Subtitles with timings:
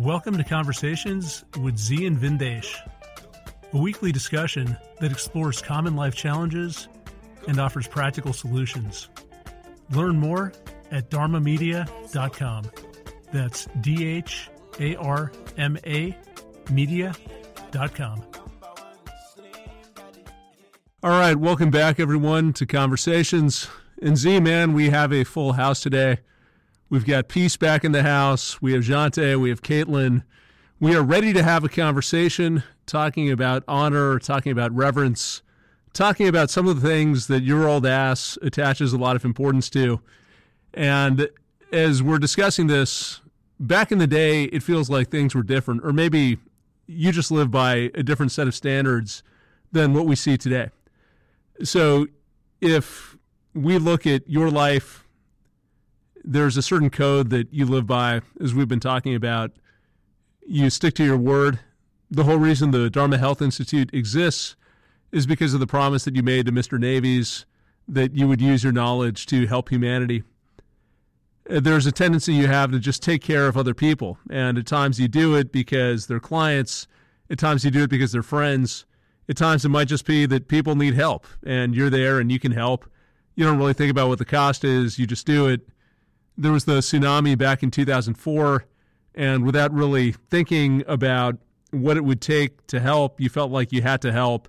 [0.00, 2.74] Welcome to Conversations with Zi and Vindesh,
[3.72, 6.88] a weekly discussion that explores common life challenges
[7.46, 9.08] and offers practical solutions.
[9.90, 10.52] Learn more
[10.90, 12.64] at dharmamedia.com.
[13.32, 16.18] That's D H A R M A
[16.72, 18.24] media.com.
[21.04, 23.68] All right, welcome back, everyone, to Conversations.
[23.98, 26.18] In Z Man, we have a full house today.
[26.94, 28.62] We've got Peace back in the house.
[28.62, 29.34] We have Jante.
[29.40, 30.22] We have Caitlin.
[30.78, 35.42] We are ready to have a conversation talking about honor, talking about reverence,
[35.92, 39.68] talking about some of the things that your old ass attaches a lot of importance
[39.70, 40.02] to.
[40.72, 41.28] And
[41.72, 43.20] as we're discussing this,
[43.58, 46.38] back in the day, it feels like things were different, or maybe
[46.86, 49.24] you just live by a different set of standards
[49.72, 50.70] than what we see today.
[51.64, 52.06] So
[52.60, 53.16] if
[53.52, 55.03] we look at your life
[56.24, 59.52] there's a certain code that you live by, as we've been talking about.
[60.46, 61.60] You stick to your word.
[62.10, 64.56] The whole reason the Dharma Health Institute exists
[65.12, 66.78] is because of the promise that you made to Mr.
[66.78, 67.44] Navies
[67.86, 70.22] that you would use your knowledge to help humanity.
[71.48, 74.18] Uh, there's a tendency you have to just take care of other people.
[74.30, 76.86] And at times you do it because they're clients.
[77.28, 78.86] At times you do it because they're friends.
[79.28, 82.38] At times it might just be that people need help and you're there and you
[82.38, 82.86] can help.
[83.34, 84.98] You don't really think about what the cost is.
[84.98, 85.68] You just do it
[86.36, 88.64] there was the tsunami back in 2004,
[89.14, 91.36] and without really thinking about
[91.70, 94.48] what it would take to help, you felt like you had to help.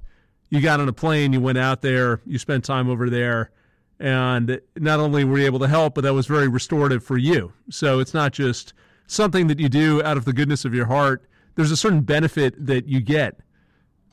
[0.49, 3.51] You got on a plane, you went out there, you spent time over there,
[3.99, 7.53] and not only were you able to help, but that was very restorative for you.
[7.69, 8.73] So it's not just
[9.07, 11.27] something that you do out of the goodness of your heart.
[11.55, 13.39] There's a certain benefit that you get.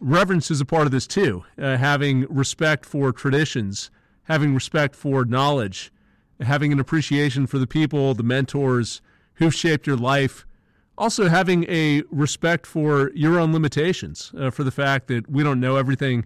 [0.01, 3.91] Reverence is a part of this too, uh, having respect for traditions,
[4.25, 5.92] having respect for knowledge
[6.41, 9.00] having an appreciation for the people, the mentors
[9.34, 10.47] who've shaped your life.
[10.98, 15.61] Also, having a respect for your own limitations, uh, for the fact that we don't
[15.61, 16.24] know everything.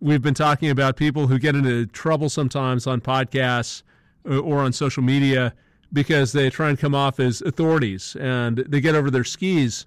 [0.00, 3.82] We've been talking about people who get into trouble sometimes on podcasts
[4.28, 5.54] uh, or on social media
[5.92, 9.86] because they try and come off as authorities and they get over their skis.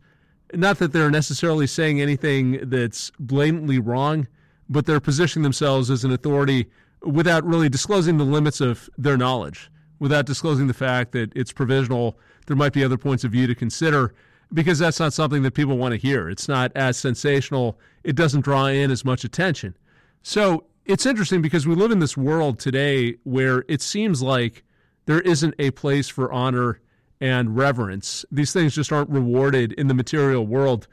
[0.54, 4.28] Not that they're necessarily saying anything that's blatantly wrong,
[4.70, 6.70] but they're positioning themselves as an authority
[7.04, 9.70] without really disclosing the limits of their knowledge,
[10.00, 12.18] without disclosing the fact that it's provisional.
[12.48, 14.14] There might be other points of view to consider
[14.54, 16.30] because that's not something that people want to hear.
[16.30, 17.80] It's not as sensational.
[18.04, 19.76] It doesn't draw in as much attention.
[20.22, 24.64] So it's interesting because we live in this world today where it seems like
[25.06, 26.80] there isn't a place for honor
[27.20, 28.26] and reverence.
[28.32, 30.88] These things just aren't rewarded in the material world.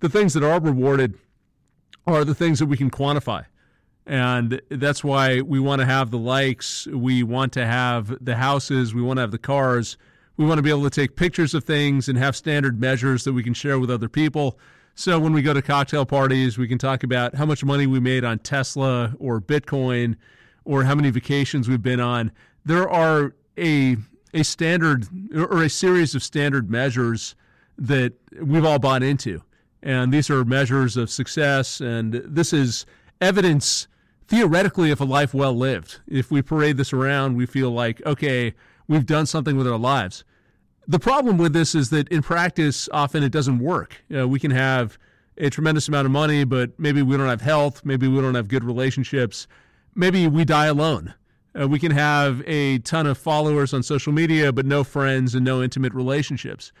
[0.00, 1.18] The things that are rewarded
[2.06, 3.44] are the things that we can quantify.
[4.06, 6.86] And that's why we want to have the likes.
[6.86, 8.94] We want to have the houses.
[8.94, 9.96] We want to have the cars.
[10.36, 13.32] We want to be able to take pictures of things and have standard measures that
[13.32, 14.58] we can share with other people.
[14.94, 17.98] So when we go to cocktail parties, we can talk about how much money we
[17.98, 20.16] made on Tesla or Bitcoin
[20.64, 22.30] or how many vacations we've been on.
[22.64, 23.96] There are a
[24.32, 27.36] a standard or a series of standard measures
[27.78, 29.40] that we've all bought into.
[29.80, 32.84] And these are measures of success and this is
[33.20, 33.86] evidence
[34.28, 36.00] theoretically if a life well lived.
[36.06, 38.54] If we parade this around, we feel like, okay,
[38.88, 40.24] we've done something with our lives.
[40.86, 44.04] The problem with this is that in practice, often it doesn't work.
[44.08, 44.98] You know, we can have
[45.38, 48.48] a tremendous amount of money, but maybe we don't have health, maybe we don't have
[48.48, 49.46] good relationships,
[49.94, 51.14] maybe we die alone.
[51.58, 55.44] Uh, we can have a ton of followers on social media, but no friends and
[55.44, 56.72] no intimate relationships.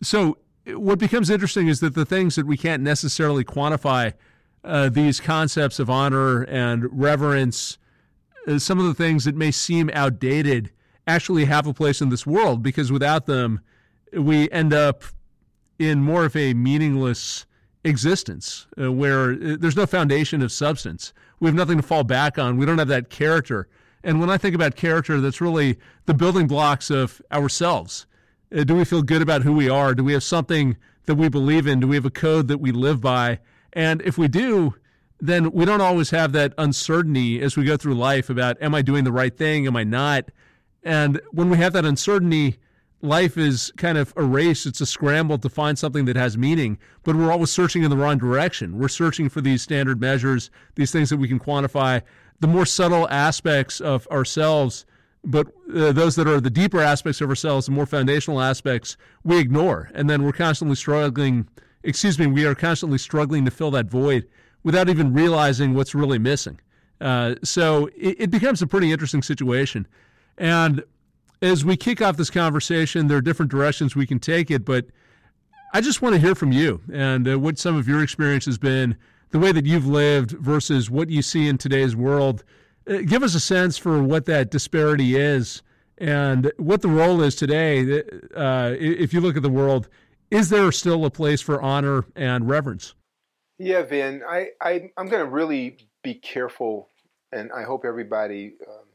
[0.00, 4.12] So, what becomes interesting is that the things that we can't necessarily quantify
[4.64, 7.78] uh, these concepts of honor and reverence,
[8.46, 10.70] uh, some of the things that may seem outdated,
[11.06, 13.60] actually have a place in this world because without them,
[14.12, 15.04] we end up
[15.78, 17.44] in more of a meaningless
[17.84, 21.12] existence uh, where uh, there's no foundation of substance.
[21.40, 22.56] We have nothing to fall back on.
[22.56, 23.68] We don't have that character.
[24.04, 28.06] And when I think about character, that's really the building blocks of ourselves.
[28.56, 29.94] Uh, do we feel good about who we are?
[29.94, 30.76] Do we have something
[31.06, 31.80] that we believe in?
[31.80, 33.40] Do we have a code that we live by?
[33.72, 34.74] And if we do,
[35.20, 38.82] then we don't always have that uncertainty as we go through life about, am I
[38.82, 39.66] doing the right thing?
[39.66, 40.30] Am I not?
[40.82, 42.58] And when we have that uncertainty,
[43.02, 44.66] life is kind of a race.
[44.66, 47.96] It's a scramble to find something that has meaning, but we're always searching in the
[47.96, 48.78] wrong direction.
[48.78, 52.02] We're searching for these standard measures, these things that we can quantify,
[52.40, 54.86] the more subtle aspects of ourselves,
[55.24, 59.38] but uh, those that are the deeper aspects of ourselves, the more foundational aspects, we
[59.38, 59.88] ignore.
[59.94, 61.48] And then we're constantly struggling
[61.82, 64.26] excuse me, we are constantly struggling to fill that void
[64.62, 66.60] without even realizing what's really missing.
[67.00, 69.86] Uh, so it, it, becomes a pretty interesting situation.
[70.38, 70.84] And
[71.40, 74.86] as we kick off this conversation, there are different directions we can take it, but
[75.74, 78.58] I just want to hear from you and uh, what some of your experience has
[78.58, 78.96] been,
[79.30, 82.44] the way that you've lived versus what you see in today's world.
[82.86, 85.62] Uh, give us a sense for what that disparity is
[85.98, 88.02] and what the role is today.
[88.36, 89.88] Uh, if you look at the world,
[90.32, 92.94] is there still a place for honor and reverence?
[93.58, 96.88] Yeah, Vin, I, I am going to really be careful,
[97.32, 98.86] and I hope everybody, um,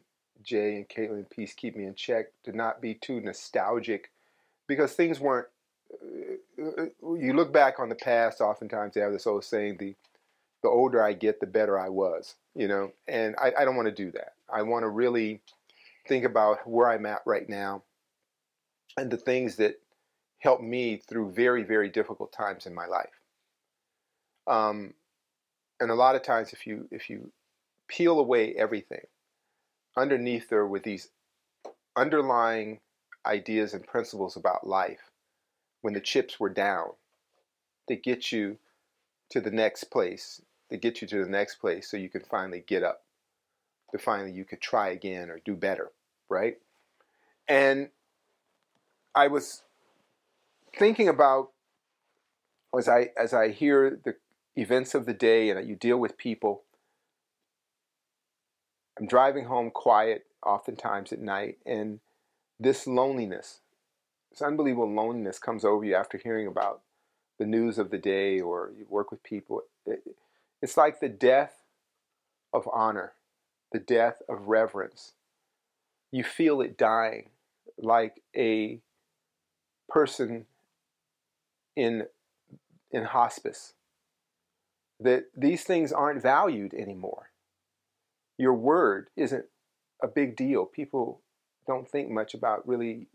[0.44, 4.12] Jay and Caitlin, please keep me in check to not be too nostalgic,
[4.68, 5.48] because things weren't.
[5.94, 8.42] Uh, uh, you look back on the past.
[8.42, 9.96] Oftentimes, they have this old saying: the
[10.64, 12.36] the older I get, the better I was.
[12.56, 14.34] You know, and I, I don't want to do that.
[14.52, 15.40] I want to really
[16.08, 17.84] think about where I'm at right now,
[18.98, 19.80] and the things that
[20.40, 23.20] helped me through very, very difficult times in my life.
[24.46, 24.94] Um,
[25.80, 27.32] and a lot of times, if you if you
[27.88, 29.06] peel away everything,
[29.96, 31.10] underneath there were these
[31.96, 32.80] underlying
[33.26, 35.12] ideas and principles about life
[35.82, 36.92] when the chips were down
[37.88, 38.58] that get you
[39.30, 42.64] to the next place, that get you to the next place so you can finally
[42.68, 43.04] get up,
[43.92, 45.92] to finally you could try again or do better,
[46.30, 46.58] right?
[47.48, 47.90] And
[49.16, 49.64] I was
[50.78, 51.52] thinking about
[52.78, 54.16] as I as I hear the
[54.56, 56.64] events of the day and that you deal with people.
[59.00, 62.00] I'm driving home quiet, oftentimes at night, and
[62.60, 63.60] this loneliness,
[64.32, 66.82] this unbelievable loneliness comes over you after hearing about
[67.38, 69.62] the news of the day or you work with people.
[70.62, 71.54] It's like the death
[72.52, 73.14] of honor,
[73.72, 75.14] the death of reverence.
[76.12, 77.30] You feel it dying
[77.78, 78.80] like a
[79.88, 80.48] person
[81.78, 82.08] in,
[82.92, 83.74] in hospice
[85.00, 87.30] that these things aren't valued anymore.
[88.38, 89.46] Your word isn't
[90.02, 90.66] a big deal.
[90.66, 91.22] People
[91.68, 93.08] don't think much about really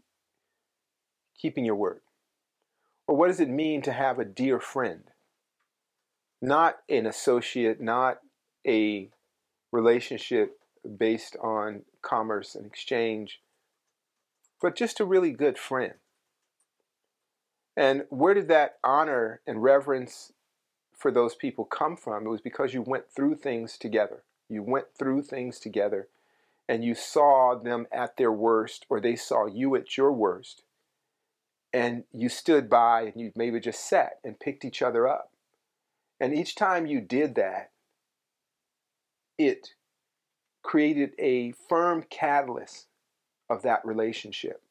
[1.36, 2.00] keeping your word.
[3.08, 5.04] Or what does it mean to have a dear friend?
[6.40, 8.18] Not an associate, not
[8.66, 9.10] a
[9.72, 10.58] relationship
[10.98, 13.40] based on commerce and exchange,
[14.60, 15.94] but just a really good friend.
[17.76, 20.32] And where did that honor and reverence
[21.02, 22.24] for those people come from.
[22.24, 24.22] It was because you went through things together.
[24.48, 26.06] You went through things together
[26.68, 30.62] and you saw them at their worst or they saw you at your worst.
[31.72, 35.32] And you stood by and you maybe just sat and picked each other up.
[36.20, 37.72] And each time you did that,
[39.36, 39.70] it
[40.62, 42.86] created a firm catalyst
[43.50, 44.62] of that relationship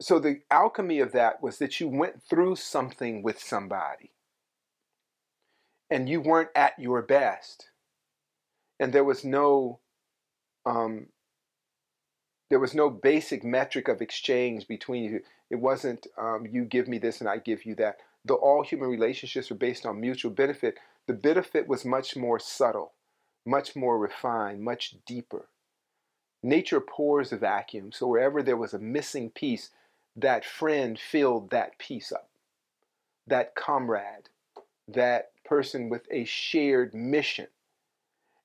[0.00, 4.10] so the alchemy of that was that you went through something with somebody
[5.90, 7.70] and you weren't at your best
[8.80, 9.80] and there was no
[10.66, 11.06] um,
[12.50, 15.20] there was no basic metric of exchange between you.
[15.50, 17.96] It wasn't um, you give me this and i give you that.
[18.24, 20.78] Though all human relationships are based on mutual benefit.
[21.06, 22.92] The benefit was much more subtle
[23.46, 25.48] much more refined much deeper.
[26.42, 29.70] Nature pours a vacuum so wherever there was a missing piece
[30.16, 32.28] that friend filled that piece up,
[33.26, 34.28] that comrade,
[34.88, 37.48] that person with a shared mission.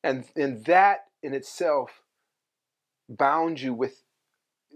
[0.04, 2.02] And, and that in itself
[3.10, 4.04] bound you with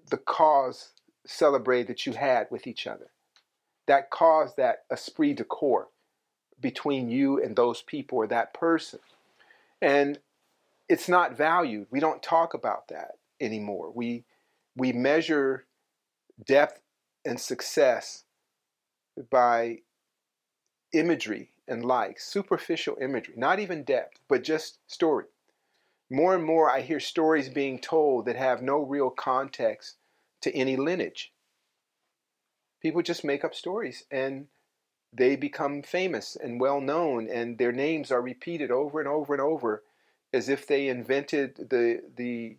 [0.10, 0.90] the cause
[1.28, 3.08] célèbre that you had with each other.
[3.88, 5.90] That caused that esprit de corps
[6.60, 9.00] between you and those people or that person.
[9.82, 10.20] And
[10.88, 11.88] it's not valued.
[11.92, 13.92] We don't talk about that anymore.
[13.94, 14.24] We
[14.76, 15.66] we measure
[16.46, 16.82] depth
[17.26, 18.24] and success
[19.30, 19.80] by
[20.94, 25.26] imagery and likes, superficial imagery, not even depth, but just story.
[26.10, 29.98] More and more, I hear stories being told that have no real context
[30.42, 31.32] to any lineage.
[32.82, 34.48] People just make up stories and
[35.16, 39.42] they become famous and well known, and their names are repeated over and over and
[39.42, 39.84] over
[40.34, 42.58] as if they invented the, the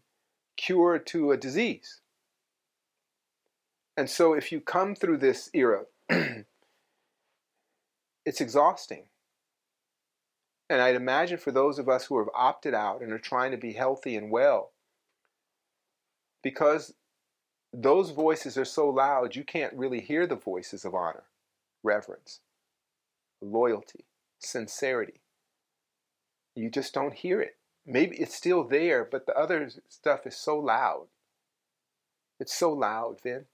[0.57, 2.01] cure to a disease.
[3.97, 5.85] And so if you come through this era,
[8.27, 9.05] it's exhausting.
[10.69, 13.57] And I'd imagine for those of us who have opted out and are trying to
[13.57, 14.73] be healthy and well,
[16.43, 16.95] because
[17.73, 21.25] those voices are so loud, you can't really hear the voices of honor,
[21.83, 22.41] reverence,
[23.41, 24.05] loyalty,
[24.39, 25.21] sincerity.
[26.55, 27.57] You just don't hear it.
[27.87, 31.07] Maybe it's still there, but the other stuff is so loud.
[32.41, 33.45] It's so loud, Vin.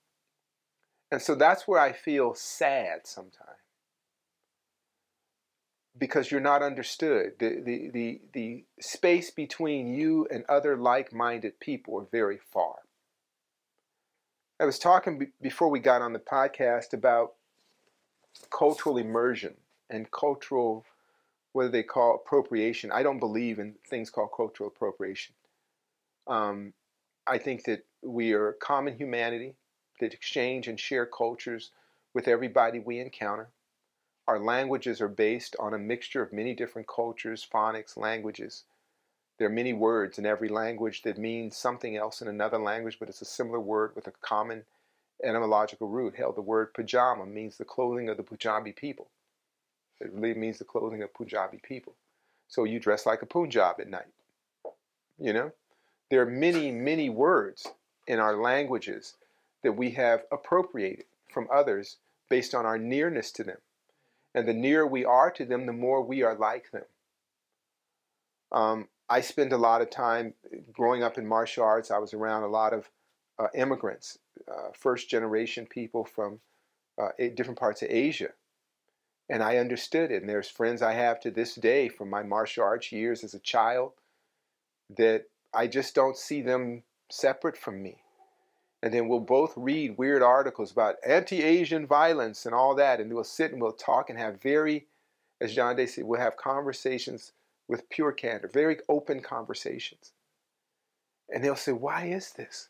[1.11, 3.59] And so that's where I feel sad sometimes.
[5.99, 7.33] Because you're not understood.
[7.38, 12.76] The, the, the, the space between you and other like minded people are very far.
[14.61, 17.33] I was talking before we got on the podcast about
[18.50, 19.55] cultural immersion
[19.88, 20.85] and cultural,
[21.52, 22.93] what do they call appropriation?
[22.93, 25.35] I don't believe in things called cultural appropriation.
[26.26, 26.73] Um,
[27.26, 29.55] I think that we are common humanity
[30.00, 31.71] that exchange and share cultures
[32.12, 33.49] with everybody we encounter.
[34.26, 38.64] Our languages are based on a mixture of many different cultures, phonics, languages.
[39.38, 43.09] There are many words in every language that mean something else in another language, but
[43.09, 44.64] it's a similar word with a common
[45.25, 46.14] etymological root.
[46.16, 49.09] Hell, the word pajama means the clothing of the Punjabi people.
[50.00, 51.95] It really means the clothing of Punjabi people.
[52.49, 54.12] So you dress like a Punjab at night.
[55.19, 55.52] You know?
[56.11, 57.66] There are many, many words
[58.07, 59.14] in our languages
[59.62, 61.97] that we have appropriated from others
[62.29, 63.59] based on our nearness to them.
[64.35, 66.85] And the nearer we are to them, the more we are like them.
[68.52, 70.35] Um, I spend a lot of time
[70.73, 71.90] growing up in martial arts.
[71.90, 72.88] I was around a lot of
[73.38, 76.40] uh, immigrants, uh, first generation people from
[77.00, 78.31] uh, different parts of Asia.
[79.29, 80.23] And I understood it.
[80.23, 83.40] And there's friends I have to this day from my martial arts years as a
[83.40, 83.93] child
[84.97, 85.25] that
[85.55, 88.02] I just don't see them separate from me.
[88.82, 93.00] And then we'll both read weird articles about anti Asian violence and all that.
[93.00, 94.87] And we'll sit and we'll talk and have very,
[95.40, 97.32] as John Day said, we'll have conversations
[97.68, 100.12] with pure candor, very open conversations.
[101.32, 102.68] And they'll say, Why is this?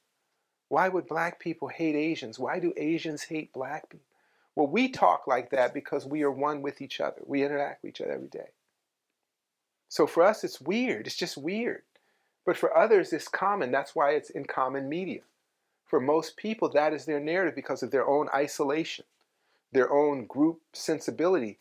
[0.69, 2.39] Why would black people hate Asians?
[2.39, 4.07] Why do Asians hate black people?
[4.55, 7.23] Well, we talk like that because we are one with each other.
[7.25, 8.51] We interact with each other every day.
[9.89, 11.07] So for us, it's weird.
[11.07, 11.83] It's just weird.
[12.47, 13.71] But for others, it's common.
[13.71, 15.21] That's why it's in common media.
[15.91, 19.05] For most people, that is their narrative because of their own isolation,
[19.73, 21.59] their own group sensibility.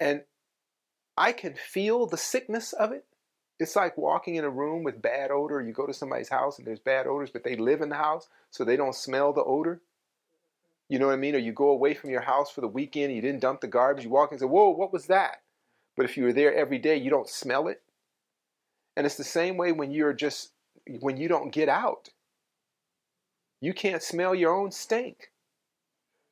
[0.00, 0.22] And
[1.18, 3.04] I can feel the sickness of it.
[3.60, 5.60] It's like walking in a room with bad odor.
[5.60, 8.28] You go to somebody's house and there's bad odors, but they live in the house
[8.50, 9.82] so they don't smell the odor.
[10.88, 11.34] You know what I mean?
[11.34, 14.04] Or you go away from your house for the weekend, you didn't dump the garbage,
[14.04, 15.42] you walk in and say, Whoa, what was that?
[15.94, 17.82] But if you were there every day, you don't smell it.
[18.96, 20.52] And it's the same way when you're just,
[21.00, 22.08] when you don't get out.
[23.60, 25.30] You can't smell your own stink.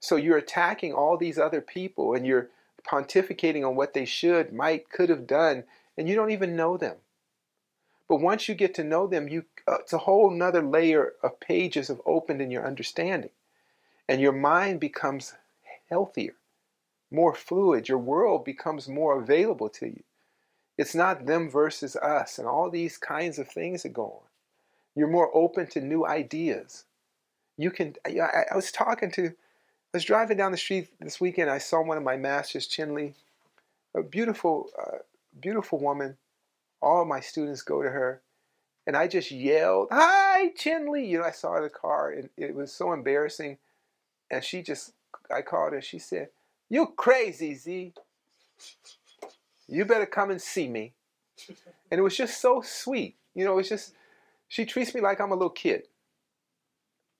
[0.00, 2.50] So you're attacking all these other people and you're
[2.86, 5.64] pontificating on what they should, might, could have done,
[5.96, 6.96] and you don't even know them.
[8.08, 11.40] But once you get to know them, you uh, it's a whole nother layer of
[11.40, 13.30] pages have opened in your understanding.
[14.08, 15.34] And your mind becomes
[15.90, 16.36] healthier,
[17.10, 17.88] more fluid.
[17.88, 20.04] Your world becomes more available to you.
[20.78, 24.28] It's not them versus us and all these kinds of things that go on.
[24.94, 26.84] You're more open to new ideas.
[27.58, 29.32] You can, I, I was talking to, I
[29.92, 31.50] was driving down the street this weekend.
[31.50, 33.14] I saw one of my masters, Chinli,
[33.94, 34.98] a beautiful, uh,
[35.40, 36.16] beautiful woman.
[36.82, 38.20] All my students go to her.
[38.86, 41.08] And I just yelled, Hi, Chinli.
[41.08, 43.58] You know, I saw her in the car and it was so embarrassing.
[44.30, 44.92] And she just,
[45.34, 45.80] I called her.
[45.80, 46.28] She said,
[46.68, 47.92] You crazy, Zi.
[49.68, 50.92] You better come and see me.
[51.90, 53.16] And it was just so sweet.
[53.34, 53.94] You know, it's just,
[54.48, 55.84] she treats me like I'm a little kid.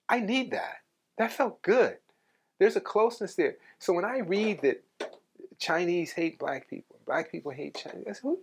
[0.09, 0.79] I need that.
[1.19, 1.97] That felt good.
[2.59, 3.57] There's a closeness there.
[3.79, 4.83] So when I read that
[5.59, 8.39] Chinese hate black people, black people hate Chinese, who?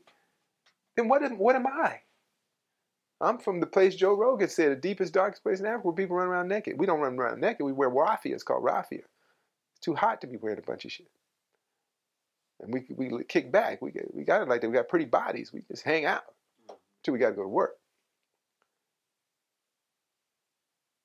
[0.95, 2.01] Then what am, what am I?
[3.21, 6.17] I'm from the place Joe Rogan said, the deepest, darkest place in Africa where people
[6.17, 6.77] run around naked.
[6.77, 7.65] We don't run around naked.
[7.65, 8.33] We wear raffia.
[8.33, 9.01] It's called raffia.
[9.71, 11.07] It's too hot to be wearing a bunch of shit.
[12.59, 13.81] And we, we kick back.
[13.81, 14.69] We, we got it like that.
[14.69, 15.51] We got pretty bodies.
[15.53, 16.75] We just hang out mm-hmm.
[16.99, 17.77] until we got to go to work.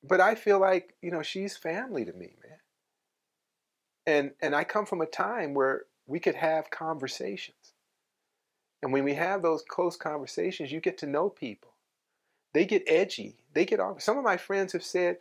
[0.09, 2.59] But I feel like, you know, she's family to me, man.
[4.07, 7.75] And, and I come from a time where we could have conversations.
[8.83, 11.75] And when we have those close conversations, you get to know people.
[12.55, 13.37] They get edgy.
[13.53, 14.01] They get off.
[14.01, 15.19] Some of my friends have said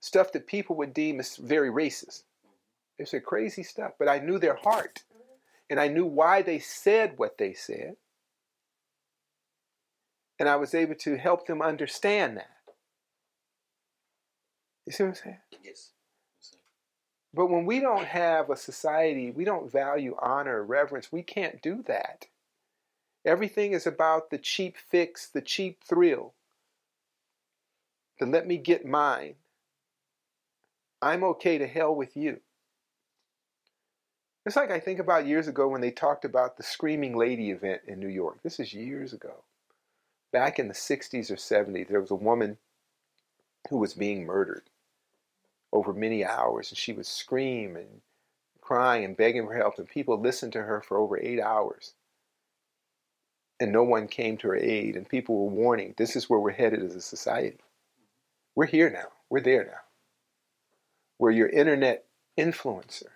[0.00, 2.22] stuff that people would deem as very racist.
[2.98, 5.02] They said crazy stuff, but I knew their heart
[5.68, 7.96] and I knew why they said what they said.
[10.38, 12.55] And I was able to help them understand that.
[14.86, 15.38] You see what I'm saying?
[15.62, 15.90] Yes.
[17.34, 21.84] But when we don't have a society, we don't value honor, reverence, we can't do
[21.86, 22.26] that.
[23.26, 26.32] Everything is about the cheap fix, the cheap thrill.
[28.20, 29.34] To let me get mine.
[31.02, 32.40] I'm okay to hell with you.
[34.46, 37.82] It's like I think about years ago when they talked about the Screaming Lady event
[37.86, 38.38] in New York.
[38.42, 39.42] This is years ago.
[40.32, 42.56] Back in the 60s or 70s, there was a woman
[43.68, 44.62] who was being murdered
[45.72, 48.02] over many hours, and she would scream and
[48.60, 51.94] crying and begging for help, and people listened to her for over eight hours.
[53.60, 56.52] And no one came to her aid, and people were warning this is where we're
[56.52, 57.58] headed as a society.
[58.56, 59.80] We're here now, we're there now.
[61.18, 62.04] where your internet
[62.38, 63.10] influencer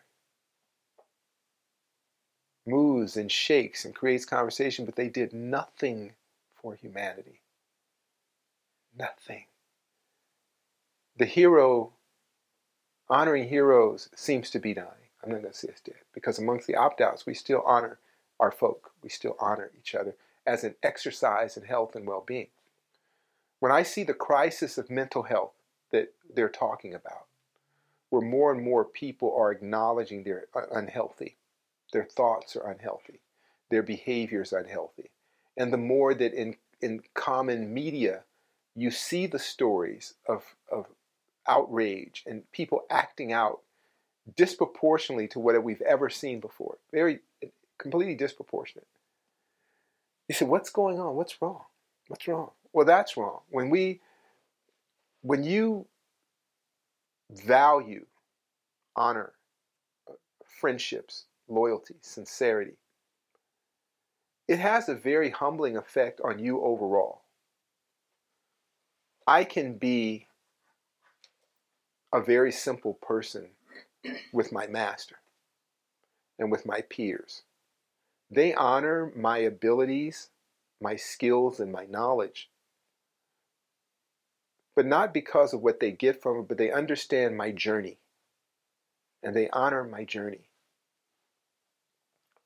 [2.66, 6.12] moves and shakes and creates conversation, but they did nothing
[6.54, 7.40] for humanity.
[8.98, 9.46] Nothing.
[11.16, 11.92] The hero,
[13.10, 14.86] honoring heroes, seems to be dying.
[15.22, 17.98] I'm not going to say it's dead because amongst the opt outs, we still honor
[18.38, 18.92] our folk.
[19.02, 20.14] We still honor each other
[20.46, 22.48] as an exercise in health and well being.
[23.58, 25.52] When I see the crisis of mental health
[25.92, 27.26] that they're talking about,
[28.08, 31.36] where more and more people are acknowledging they're uh, unhealthy,
[31.92, 33.20] their thoughts are unhealthy,
[33.70, 35.10] their behavior is unhealthy,
[35.56, 38.22] and the more that in, in common media
[38.74, 40.86] you see the stories of, of
[41.50, 43.60] outrage and people acting out
[44.36, 47.18] disproportionately to what we've ever seen before, very
[47.78, 48.86] completely disproportionate.
[50.28, 51.16] You say, what's going on?
[51.16, 51.64] What's wrong?
[52.06, 52.52] What's wrong?
[52.72, 53.40] Well, that's wrong.
[53.50, 54.00] When we,
[55.22, 55.86] when you
[57.32, 58.06] value,
[58.94, 59.32] honor,
[60.08, 60.12] uh,
[60.60, 62.76] friendships, loyalty, sincerity,
[64.46, 67.22] it has a very humbling effect on you overall.
[69.26, 70.26] I can be
[72.12, 73.48] a very simple person
[74.32, 75.16] with my master
[76.38, 77.42] and with my peers.
[78.30, 80.28] They honor my abilities,
[80.80, 82.50] my skills, and my knowledge
[84.80, 87.98] but not because of what they get from it, but they understand my journey
[89.22, 90.48] and they honor my journey.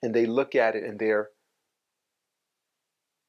[0.02, 1.30] And they look at it and they're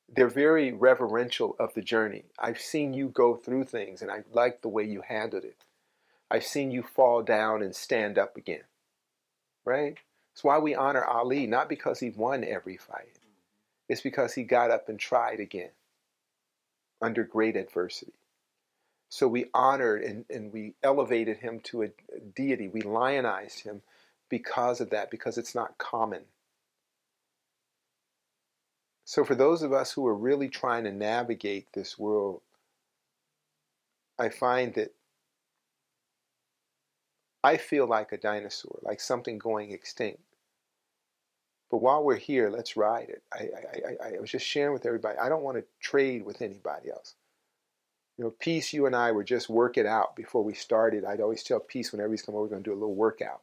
[0.10, 2.26] they're very reverential of the journey.
[2.40, 5.58] I've seen you go through things and I like the way you handled it.
[6.30, 8.64] I've seen you fall down and stand up again.
[9.64, 9.98] Right?
[10.34, 13.20] It's why we honor Ali, not because he won every fight.
[13.88, 15.70] It's because he got up and tried again
[17.02, 18.14] under great adversity.
[19.10, 22.68] So we honored and, and we elevated him to a, a deity.
[22.68, 23.82] We lionized him
[24.30, 26.24] because of that, because it's not common.
[29.06, 32.42] So, for those of us who are really trying to navigate this world,
[34.18, 34.94] I find that
[37.46, 40.22] I feel like a dinosaur, like something going extinct.
[41.72, 43.24] But while we're here, let's ride it.
[43.34, 46.42] I, I, I, I was just sharing with everybody, I don't want to trade with
[46.42, 47.16] anybody else
[48.18, 51.04] you know, Peace, you and I were just working out before we started.
[51.04, 53.42] I'd always tell Peace whenever he's come over, we're going to do a little workout.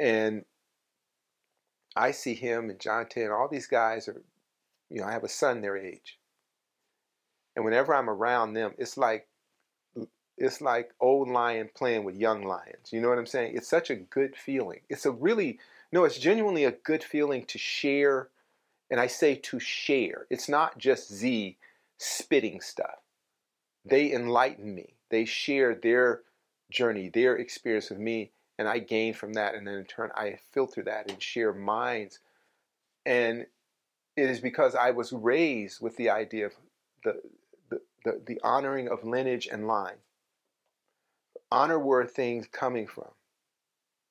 [0.00, 0.44] And
[1.94, 4.22] I see him and John and all these guys are,
[4.90, 6.18] you know, I have a son their age.
[7.54, 9.28] And whenever I'm around them, it's like
[10.38, 12.92] it's like old lion playing with young lions.
[12.92, 13.56] You know what I'm saying?
[13.56, 14.80] It's such a good feeling.
[14.88, 15.58] It's a really
[15.92, 18.28] no, it's genuinely a good feeling to share.
[18.90, 20.26] And I say to share.
[20.30, 21.56] It's not just Zi
[21.98, 23.00] spitting stuff
[23.86, 24.94] they enlighten me.
[25.10, 26.22] They share their
[26.70, 29.54] journey, their experience with me, and I gain from that.
[29.54, 32.18] And then in turn, I filter that and share minds.
[33.04, 33.46] And
[34.16, 36.52] it is because I was raised with the idea of
[37.04, 37.22] the,
[37.70, 39.98] the, the, the honoring of lineage and line.
[41.56, 43.08] Honor where things coming from,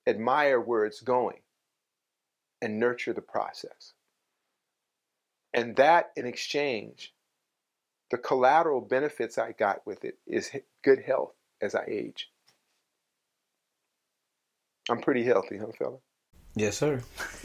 [0.08, 1.41] admire where it's going,
[2.60, 3.93] and nurture the process.
[5.53, 7.13] And that in exchange
[8.10, 10.49] the collateral benefits I got with it is
[10.84, 12.31] good health as I age.
[14.89, 15.97] I'm pretty healthy, huh, fella?
[16.55, 17.03] Yes, sir.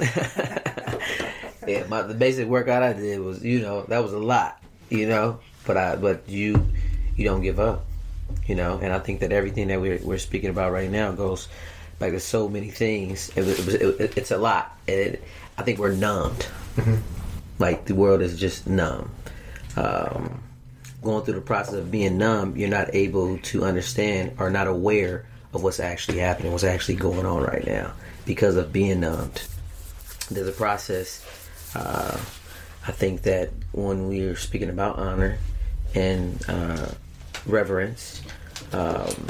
[1.67, 5.07] yeah, my the basic workout I did was, you know, that was a lot, you
[5.07, 6.73] know, but I, but you,
[7.17, 7.85] you don't give up,
[8.47, 11.49] you know, and I think that everything that we're we're speaking about right now goes
[11.99, 13.31] back to so many things.
[13.37, 14.77] It, it was, it, it's a lot.
[14.87, 15.23] It,
[15.57, 16.47] I think we're numbed.
[16.77, 16.97] Mm-hmm.
[17.59, 19.11] Like the world is just numb.
[19.77, 20.43] Um,
[21.03, 25.27] going through the process of being numb, you're not able to understand or not aware
[25.53, 27.93] of what's actually happening, what's actually going on right now
[28.25, 29.43] because of being numbed.
[30.31, 31.25] There's a process.
[31.75, 32.19] Uh,
[32.87, 35.39] I think that when we're speaking about honor
[35.95, 36.89] and uh,
[37.47, 38.23] reverence,
[38.73, 39.29] um,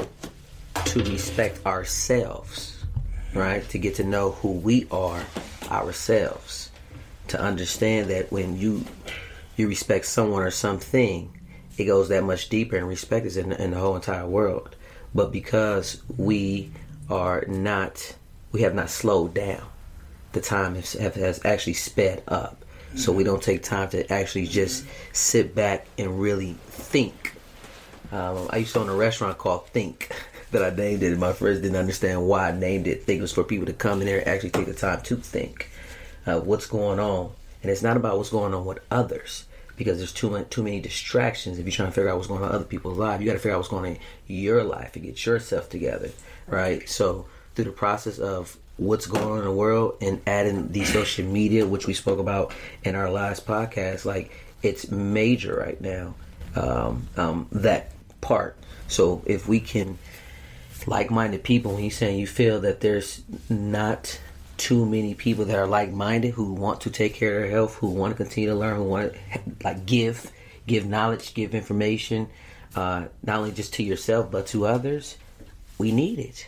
[0.85, 2.83] to respect ourselves,
[3.33, 3.67] right?
[3.69, 5.23] To get to know who we are
[5.69, 6.69] ourselves.
[7.29, 8.85] To understand that when you
[9.55, 11.31] you respect someone or something,
[11.77, 14.75] it goes that much deeper and respect is in, in the whole entire world.
[15.13, 16.71] But because we
[17.09, 18.15] are not,
[18.51, 19.63] we have not slowed down,
[20.31, 22.63] the time has, has actually sped up.
[22.95, 27.33] So we don't take time to actually just sit back and really think.
[28.11, 30.11] Um, I used to own a restaurant called Think
[30.51, 33.03] that I named it, and my friends didn't understand why I named it.
[33.03, 35.15] Think it was for people to come in there and actually take the time to
[35.15, 35.69] think
[36.25, 37.31] uh, what's going on.
[37.61, 39.45] And it's not about what's going on with others
[39.77, 41.57] because there's too many, too many distractions.
[41.57, 43.33] If you're trying to figure out what's going on in other people's lives, you got
[43.33, 46.11] to figure out what's going on in your life and get yourself together,
[46.47, 46.87] right?
[46.89, 51.25] So through the process of what's going on in the world and adding the social
[51.25, 56.15] media, which we spoke about in our last podcast, like it's major right now.
[56.55, 57.91] Um, um, that
[58.21, 58.55] part.
[58.87, 59.97] So if we can
[60.87, 64.19] like-minded people, he's saying you feel that there's not
[64.57, 67.87] too many people that are like-minded who want to take care of their health, who
[67.89, 69.19] want to continue to learn, who want to
[69.63, 70.31] like give,
[70.67, 72.27] give knowledge, give information,
[72.75, 75.17] uh, not only just to yourself but to others.
[75.77, 76.47] We need it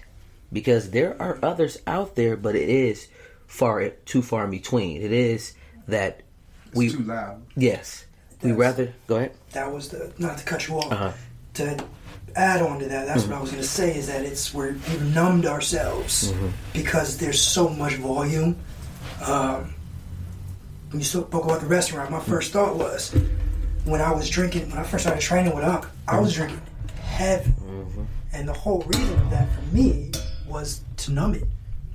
[0.52, 3.08] because there are others out there, but it is
[3.48, 5.02] far too far in between.
[5.02, 5.54] It is
[5.88, 6.22] that
[6.74, 7.42] we too loud.
[7.56, 8.06] Yes,
[8.42, 8.58] we Yes.
[8.60, 9.32] rather go ahead.
[9.54, 10.92] that was the not to cut you off.
[10.92, 11.12] Uh-huh.
[11.56, 11.86] To
[12.36, 13.38] add on to that, that's what mm-hmm.
[13.38, 16.50] I was gonna say is that it's where we've numbed ourselves mm-hmm.
[16.74, 18.56] because there's so much volume.
[19.26, 19.74] Um,
[20.90, 22.78] when you spoke about the restaurant, my first mm-hmm.
[22.78, 23.16] thought was
[23.86, 26.62] when I was drinking when I first started training with Unc, I was drinking
[27.02, 27.54] heavy,
[28.34, 30.12] and the whole reason of that for me
[30.48, 31.44] was to numb it.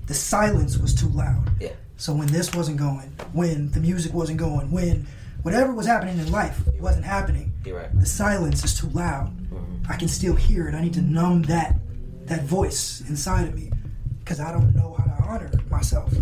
[0.07, 1.51] The silence was too loud.
[1.61, 1.73] Yeah.
[1.97, 5.07] So when this wasn't going, when the music wasn't going, when
[5.43, 7.99] whatever was happening in life it wasn't happening, You're right.
[8.01, 9.37] the silence is too loud.
[9.51, 9.91] Mm-hmm.
[9.93, 10.75] I can still hear it.
[10.75, 11.77] I need to numb that
[12.27, 13.71] that voice inside of me
[14.21, 16.13] because I don't know how to honor myself.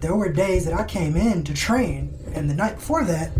[0.00, 3.32] There were days that I came in to train, and the night before that,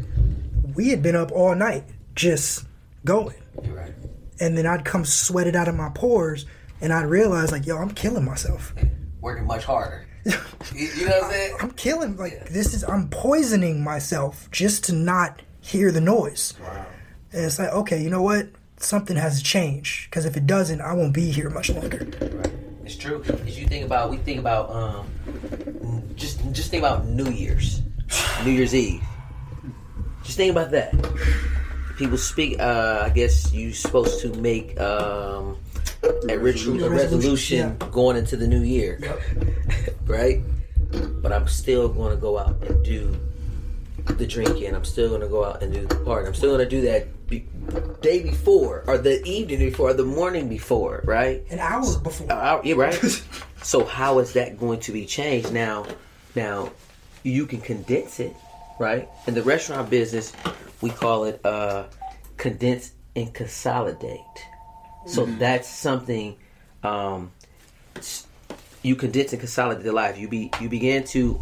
[0.74, 1.84] we had been up all night
[2.14, 2.66] just
[3.04, 3.37] going.
[3.64, 3.94] Right.
[4.40, 6.46] And then I'd come sweated out of my pores,
[6.80, 8.74] and I'd realize like, yo, I'm killing myself.
[9.20, 10.06] Working much harder.
[10.24, 10.33] You,
[10.74, 11.57] you know what I'm saying?
[11.61, 16.54] I'm killing like this is I'm poisoning myself just to not hear the noise.
[16.61, 16.87] Wow.
[17.33, 18.48] And it's like, okay, you know what?
[18.78, 22.09] Something has to change because if it doesn't, I won't be here much longer.
[22.20, 22.52] Right.
[22.85, 23.22] It's true.
[23.22, 25.07] As you think about, we think about, um,
[26.16, 27.83] just just think about New Year's,
[28.44, 29.02] New Year's Eve.
[30.24, 30.94] Just think about that.
[31.98, 32.59] People speak.
[32.61, 35.59] Uh, I guess you're supposed to make um,
[36.28, 37.87] a ritual, a resolution Yeah.
[37.90, 39.00] going into the new year,
[40.06, 40.40] right?
[41.22, 43.16] But I'm still going to go out and do
[44.06, 44.74] the drinking.
[44.74, 46.26] I'm still going to go out and do the party.
[46.28, 47.46] I'm still going to do that be-
[48.00, 51.44] day before, or the evening before, or the morning before, right?
[51.50, 52.32] An hour before.
[52.32, 52.94] Uh, yeah, right.
[53.62, 55.84] so how is that going to be changed now?
[56.34, 56.70] Now
[57.22, 58.34] you can condense it,
[58.78, 59.08] right?
[59.26, 60.32] In the restaurant business,
[60.80, 61.84] we call it uh,
[62.38, 64.20] condense and consolidate.
[65.09, 66.37] So that's something
[66.83, 67.33] um,
[68.83, 70.18] you condense and consolidate the life.
[70.18, 71.40] You be you begin to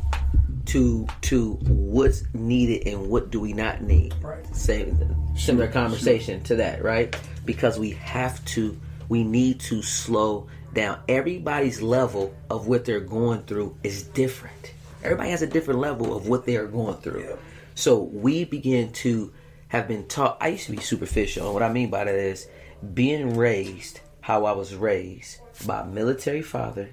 [0.66, 4.14] to to what's needed and what do we not need.
[4.22, 4.44] Right.
[4.54, 7.18] Same similar conversation to that, right?
[7.44, 11.00] Because we have to we need to slow down.
[11.08, 14.72] Everybody's level of what they're going through is different.
[15.02, 17.38] Everybody has a different level of what they are going through.
[17.74, 19.32] So we begin to
[19.68, 20.38] have been taught.
[20.40, 22.48] I used to be superficial, and what I mean by that is
[22.94, 26.90] being raised how I was raised by a military father.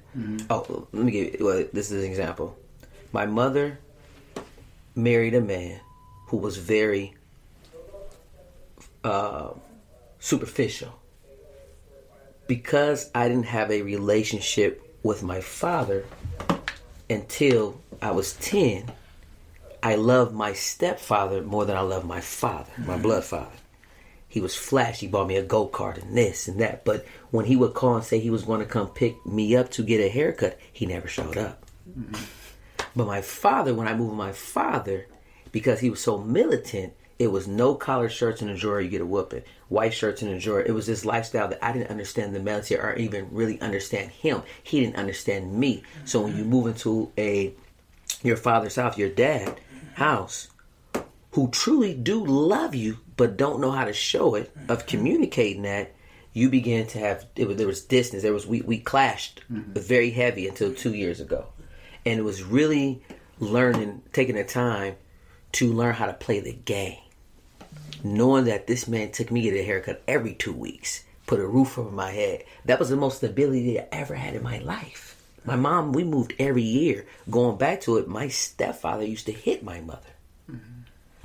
[0.50, 1.46] Oh, let me give you.
[1.46, 2.58] Well, this is an example.
[3.12, 3.80] My mother
[4.96, 5.80] married a man
[6.28, 7.16] who was very
[9.04, 9.54] uh,
[10.20, 11.00] superficial.
[12.48, 16.06] Because I didn't have a relationship with my father
[17.10, 18.92] until I was 10,
[19.82, 23.52] I loved my stepfather more than I loved my father, my blood father.
[24.34, 25.00] He was flash.
[25.00, 26.84] He bought me a go kart and this and that.
[26.84, 29.70] But when he would call and say he was going to come pick me up
[29.74, 31.64] to get a haircut, he never showed up.
[31.88, 32.16] Mm-hmm.
[32.96, 35.06] But my father, when I moved with my father,
[35.52, 39.02] because he was so militant, it was no collar shirts and a drawer, you get
[39.02, 39.44] a whooping.
[39.70, 40.62] White shirts and a drawer.
[40.62, 44.42] It was this lifestyle that I didn't understand the military or even really understand him.
[44.64, 45.84] He didn't understand me.
[46.06, 47.54] So when you move into a
[48.24, 49.60] your father's house, your dad
[49.94, 50.48] house,
[51.34, 55.94] who truly do love you but don't know how to show it, of communicating that,
[56.34, 58.24] you began to have it was, there was distance.
[58.24, 59.80] There was we we clashed mm-hmm.
[59.80, 61.48] very heavy until two years ago,
[62.06, 63.04] and it was really
[63.40, 64.96] learning, taking the time
[65.54, 67.00] to learn how to play the game,
[68.04, 71.46] knowing that this man took me to get a haircut every two weeks, put a
[71.46, 72.44] roof over my head.
[72.66, 75.12] That was the most stability I ever had in my life.
[75.46, 77.06] My mom, we moved every year.
[77.30, 80.00] Going back to it, my stepfather used to hit my mother.
[80.50, 80.73] Mm-hmm.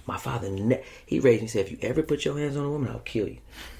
[0.09, 2.64] My father, ne- he raised me and said, if you ever put your hands on
[2.64, 3.37] a woman, I'll kill you.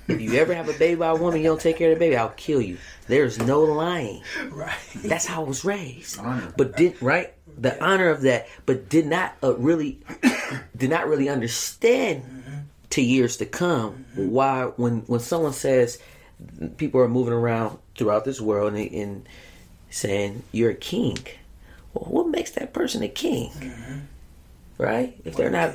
[0.09, 1.99] If you ever have a baby by a woman, you don't take care of the
[1.99, 2.77] baby, I'll kill you.
[3.07, 4.23] There's no lying.
[4.51, 4.77] Right.
[4.97, 6.19] That's how I was raised.
[6.19, 6.53] Honor.
[6.55, 10.01] But did right the honor of that, but did not uh, really,
[10.77, 15.99] did not really understand to years to come why when when someone says
[16.77, 19.29] people are moving around throughout this world and, and
[19.88, 21.19] saying you're a king,
[21.95, 23.51] well, what makes that person a king?
[24.79, 25.19] Right?
[25.25, 25.73] If they're not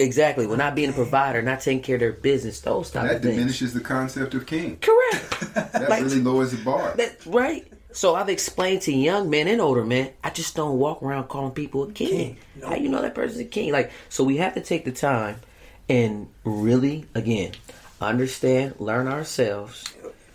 [0.00, 0.46] exactly.
[0.46, 3.22] We're not being a provider, not taking care of their business, those type that of
[3.22, 3.34] things.
[3.34, 4.78] That diminishes the concept of king.
[4.80, 5.30] Correct.
[5.54, 6.94] That Like- really lowers the bar.
[6.96, 7.70] That's right.
[7.92, 11.52] So I've explained to young men and older men, I just don't walk around calling
[11.52, 12.08] people a king.
[12.08, 12.68] King, no.
[12.70, 13.70] How you know that person's a king?
[13.70, 15.36] Like, so we have to take the time
[15.88, 17.52] and really, again,
[18.00, 19.84] understand, learn ourselves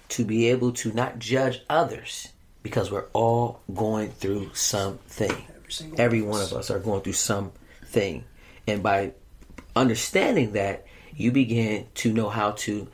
[0.09, 2.29] to be able to not judge others
[2.63, 5.31] because we're all going through something.
[5.31, 8.23] Every single Every one one of of us are going through something.
[8.67, 9.11] And by
[9.79, 12.87] understanding that, you begin to know how to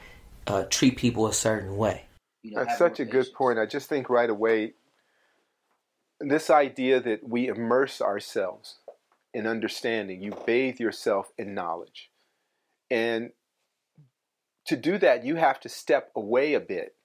[0.47, 2.05] uh, treat people a certain way.
[2.53, 3.59] That's such a good point.
[3.59, 4.73] I just think right away
[6.19, 8.79] this idea that we immerse ourselves
[9.33, 12.09] in understanding, you bathe yourself in knowledge.
[12.89, 13.31] And
[14.67, 16.95] to do that, you have to step away a bit.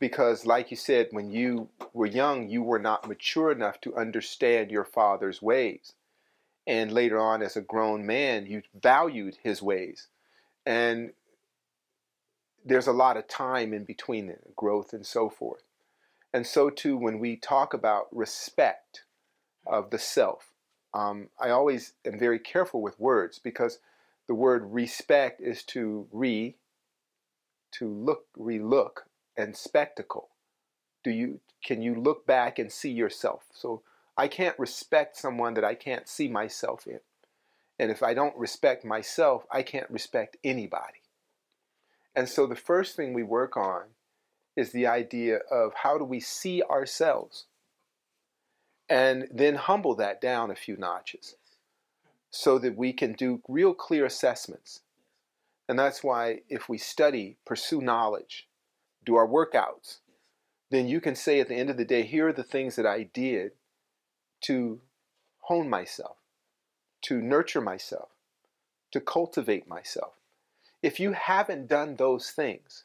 [0.00, 4.70] Because, like you said, when you were young, you were not mature enough to understand
[4.70, 5.94] your father's ways.
[6.68, 10.08] And later on, as a grown man, you valued his ways.
[10.66, 11.12] And
[12.62, 15.62] there's a lot of time in between it, growth and so forth.
[16.30, 19.04] And so too, when we talk about respect
[19.66, 20.52] of the self,
[20.92, 23.78] um, I always am very careful with words because
[24.26, 26.56] the word respect is to re,
[27.72, 29.06] to look, relook,
[29.38, 30.28] and spectacle.
[31.02, 33.44] Do you can you look back and see yourself?
[33.52, 33.82] So
[34.18, 37.00] I can't respect someone that I can't see myself in,
[37.78, 41.02] and if I don't respect myself, I can't respect anybody.
[42.16, 43.84] And so the first thing we work on
[44.56, 47.46] is the idea of how do we see ourselves
[48.88, 51.36] and then humble that down a few notches
[52.30, 54.80] so that we can do real clear assessments.
[55.68, 58.48] And that's why if we study, pursue knowledge,
[59.04, 59.98] do our workouts,
[60.70, 62.86] then you can say at the end of the day, here are the things that
[62.86, 63.52] I did
[64.42, 64.80] to
[65.40, 66.16] hone myself,
[67.02, 68.08] to nurture myself,
[68.90, 70.14] to cultivate myself.
[70.82, 72.84] If you haven't done those things,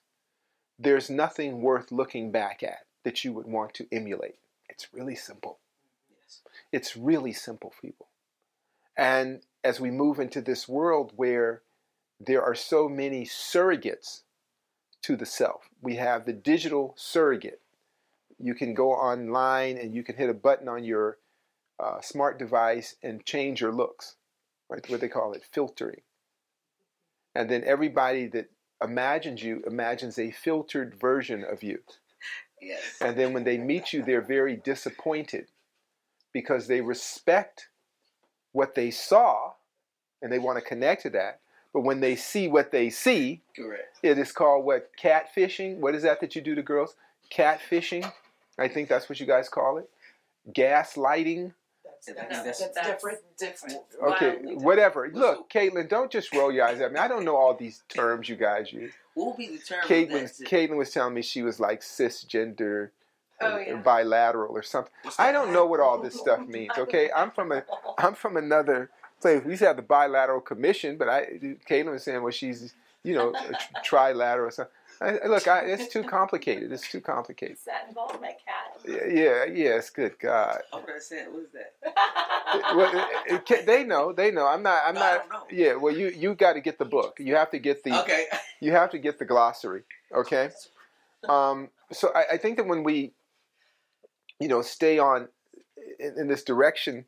[0.80, 4.36] there's nothing worth looking back at that you would want to emulate.
[4.70, 5.60] It's really simple.
[6.10, 6.42] Yes.
[6.72, 8.08] It's really simple, people.
[8.98, 11.62] And as we move into this world where
[12.20, 14.22] there are so many surrogates
[15.04, 17.62] to the self, we have the digital surrogate.
[18.40, 21.18] You can go online and you can hit a button on your
[21.80, 24.16] uh, smart device and change your looks,
[24.70, 24.88] right?
[24.90, 26.02] What they call it, filtering.
[27.36, 28.50] And then everybody that
[28.82, 31.80] imagines you imagines a filtered version of you.
[32.62, 32.98] Yes.
[33.02, 35.48] And then when they meet you, they're very disappointed
[36.32, 37.68] because they respect
[38.52, 39.54] what they saw
[40.22, 41.40] and they want to connect to that.
[41.74, 43.98] But when they see what they see, Correct.
[44.04, 44.92] it is called what?
[45.02, 45.78] Catfishing?
[45.78, 46.96] What is that that you do to girls?
[47.32, 48.10] Catfishing?
[48.60, 49.90] I think that's what you guys call it.
[50.52, 51.54] Gaslighting?
[52.08, 53.20] That's, That's different.
[53.38, 53.76] Different.
[54.02, 54.62] Okay, Wildly different.
[54.64, 55.10] whatever.
[55.14, 57.00] Look, Caitlin, don't just roll your eyes at me.
[57.00, 58.92] I don't know all these terms you guys use.
[59.14, 59.80] what will be the term?
[59.86, 62.90] Caitlin, Caitlin was telling me she was like cisgender,
[63.42, 63.76] Oh, uh, yeah.
[63.78, 64.92] bilateral or something.
[65.18, 66.72] I don't know what all this stuff means.
[66.78, 67.64] Okay, I'm from a,
[67.98, 68.90] I'm from another
[69.22, 69.44] place.
[69.44, 71.26] We used to have the bilateral commission, but I,
[71.70, 74.72] Caitlin was saying, well, she's, you know, a tr- trilateral or something.
[75.04, 76.72] I, I- look, I, it's too complicated.
[76.72, 77.58] It's too complicated.
[77.58, 78.82] Does that involve my cat?
[78.88, 79.90] Yeah, yeah, yes.
[79.90, 80.60] Good God.
[80.74, 82.76] I'm gonna say, what is that?
[82.76, 82.92] Well,
[83.28, 84.14] it- it ca- they know.
[84.14, 84.48] They know.
[84.48, 84.82] I'm not.
[84.86, 85.30] I'm No, I not.
[85.30, 85.46] don't know.
[85.52, 85.76] Yeah.
[85.76, 87.18] Well, you you got to get the book.
[87.20, 88.00] You have to get the.
[88.02, 88.26] Okay.
[88.62, 89.84] You have to get the glossary.
[90.14, 90.50] Okay.
[91.28, 93.12] Um, so I, I think that when we,
[94.40, 95.28] you know, stay on
[96.00, 97.06] in, in this direction,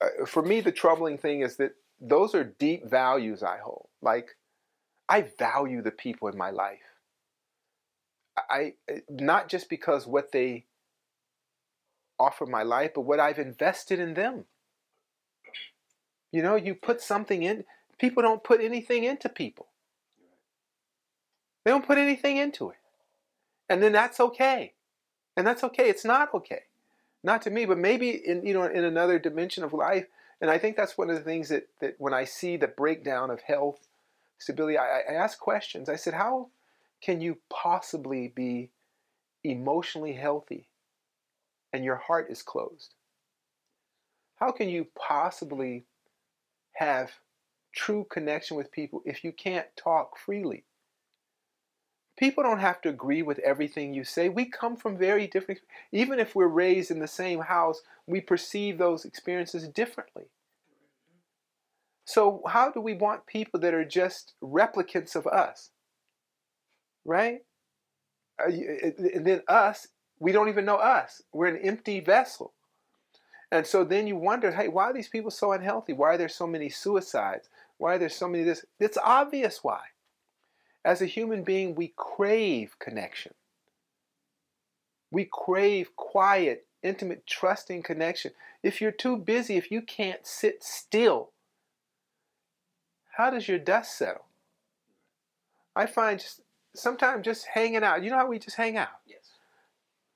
[0.00, 3.88] uh, for me the troubling thing is that those are deep values I hold.
[4.02, 4.36] Like,
[5.08, 6.78] I value the people in my life.
[8.48, 8.74] I
[9.08, 10.66] not just because what they
[12.18, 14.44] offer my life, but what I've invested in them.
[16.32, 17.64] You know, you put something in.
[17.98, 19.68] People don't put anything into people.
[21.64, 22.76] They don't put anything into it.
[23.68, 24.74] And then that's okay.
[25.36, 25.88] And that's okay.
[25.88, 26.62] It's not okay.
[27.22, 30.06] Not to me, but maybe in you know in another dimension of life.
[30.40, 33.30] And I think that's one of the things that, that when I see the breakdown
[33.30, 33.88] of health,
[34.38, 35.88] stability, I, I ask questions.
[35.88, 36.50] I said, how
[37.00, 38.70] can you possibly be
[39.44, 40.68] emotionally healthy
[41.72, 42.94] and your heart is closed?
[44.36, 45.84] How can you possibly
[46.74, 47.10] have
[47.72, 50.64] true connection with people if you can't talk freely?
[52.16, 54.28] People don't have to agree with everything you say.
[54.28, 55.60] We come from very different,
[55.92, 60.24] even if we're raised in the same house, we perceive those experiences differently.
[62.04, 65.70] So, how do we want people that are just replicants of us?
[67.04, 67.40] Right?
[68.40, 71.22] Uh, And then us, we don't even know us.
[71.32, 72.52] We're an empty vessel.
[73.50, 75.94] And so then you wonder, hey, why are these people so unhealthy?
[75.94, 77.48] Why are there so many suicides?
[77.78, 78.64] Why are there so many this?
[78.78, 79.80] It's obvious why.
[80.84, 83.32] As a human being, we crave connection.
[85.10, 88.32] We crave quiet, intimate, trusting connection.
[88.62, 91.30] If you're too busy, if you can't sit still,
[93.16, 94.26] how does your dust settle?
[95.74, 96.42] I find just
[96.74, 98.02] sometimes just hanging out.
[98.02, 98.88] You know how we just hang out?
[99.06, 99.30] Yes.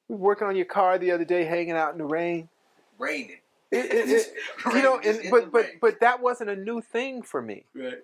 [0.09, 2.49] We were working on your car the other day, hanging out in the rain.
[2.99, 3.39] Raining.
[3.71, 7.41] It, it, it, you know, and, but but but that wasn't a new thing for
[7.41, 7.65] me.
[7.75, 7.99] Right.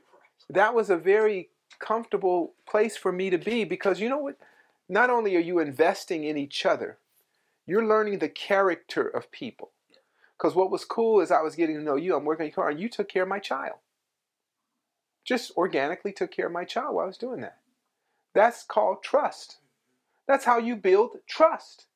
[0.49, 4.37] That was a very comfortable place for me to be because you know what?
[4.89, 6.99] Not only are you investing in each other,
[7.67, 9.73] you're learning the character of people.
[10.37, 12.17] Because what was cool is I was getting to know you.
[12.17, 13.77] I'm working on your car, and you took care of my child.
[15.25, 17.59] Just organically took care of my child while I was doing that.
[18.35, 19.59] That's called trust.
[20.27, 21.87] That's how you build trust.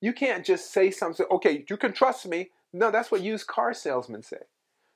[0.00, 2.50] You can't just say something, okay, you can trust me.
[2.72, 4.42] No, that's what used car salesmen say.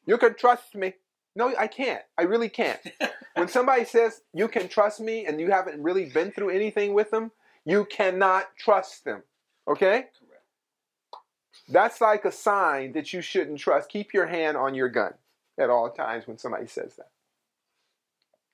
[0.06, 0.94] You can trust me.
[1.36, 2.02] No, I can't.
[2.18, 2.80] I really can't.
[3.34, 7.10] when somebody says you can trust me and you haven't really been through anything with
[7.10, 7.30] them,
[7.64, 9.22] you cannot trust them.
[9.68, 10.06] Okay?
[10.18, 10.44] Correct.
[11.68, 13.88] That's like a sign that you shouldn't trust.
[13.88, 15.14] Keep your hand on your gun
[15.58, 17.10] at all times when somebody says that.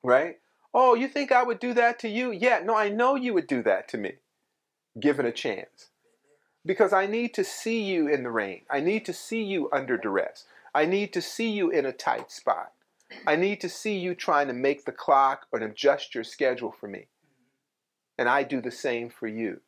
[0.03, 0.39] Right?
[0.79, 2.31] Oh, you think I would do that to you?
[2.31, 4.17] Yeah, no, I know you would do that to me,
[5.01, 5.89] given a chance.
[6.67, 8.61] Because I need to see you in the rain.
[8.71, 10.45] I need to see you under duress.
[10.75, 12.73] I need to see you in a tight spot.
[13.27, 16.89] I need to see you trying to make the clock or adjust your schedule for
[16.89, 17.07] me.
[18.19, 19.63] And I do the same for you.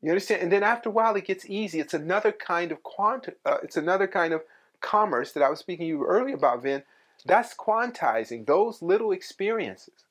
[0.00, 0.40] You understand?
[0.40, 1.80] And then after a while, it gets easy.
[1.80, 3.28] It's another kind of quant.
[3.44, 4.40] Uh, it's another kind of
[4.80, 6.82] commerce that I was speaking to you earlier about, Vin.
[7.24, 10.04] That's quantizing those little experiences.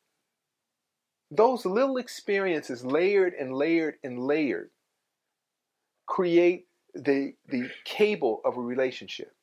[1.30, 4.70] Those little experiences, layered and layered and layered,
[6.06, 9.34] create the the cable of a relationship.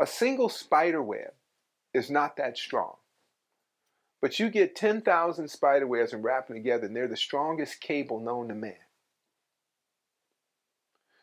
[0.00, 1.32] A single spider web
[1.92, 2.96] is not that strong.
[4.20, 8.18] But you get 10,000 spider webs and wrap them together, and they're the strongest cable
[8.18, 8.74] known to man.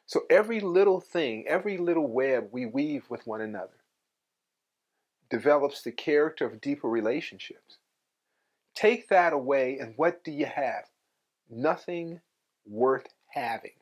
[0.06, 3.85] So every little thing, every little web we weave with one another
[5.36, 7.78] develops the character of deeper relationships.
[8.74, 10.86] Take that away, and what do you have?
[11.50, 12.22] Nothing
[12.66, 13.74] worth having.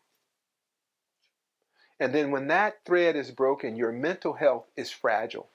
[2.00, 5.48] And then when that thread is broken, your mental health is fragile.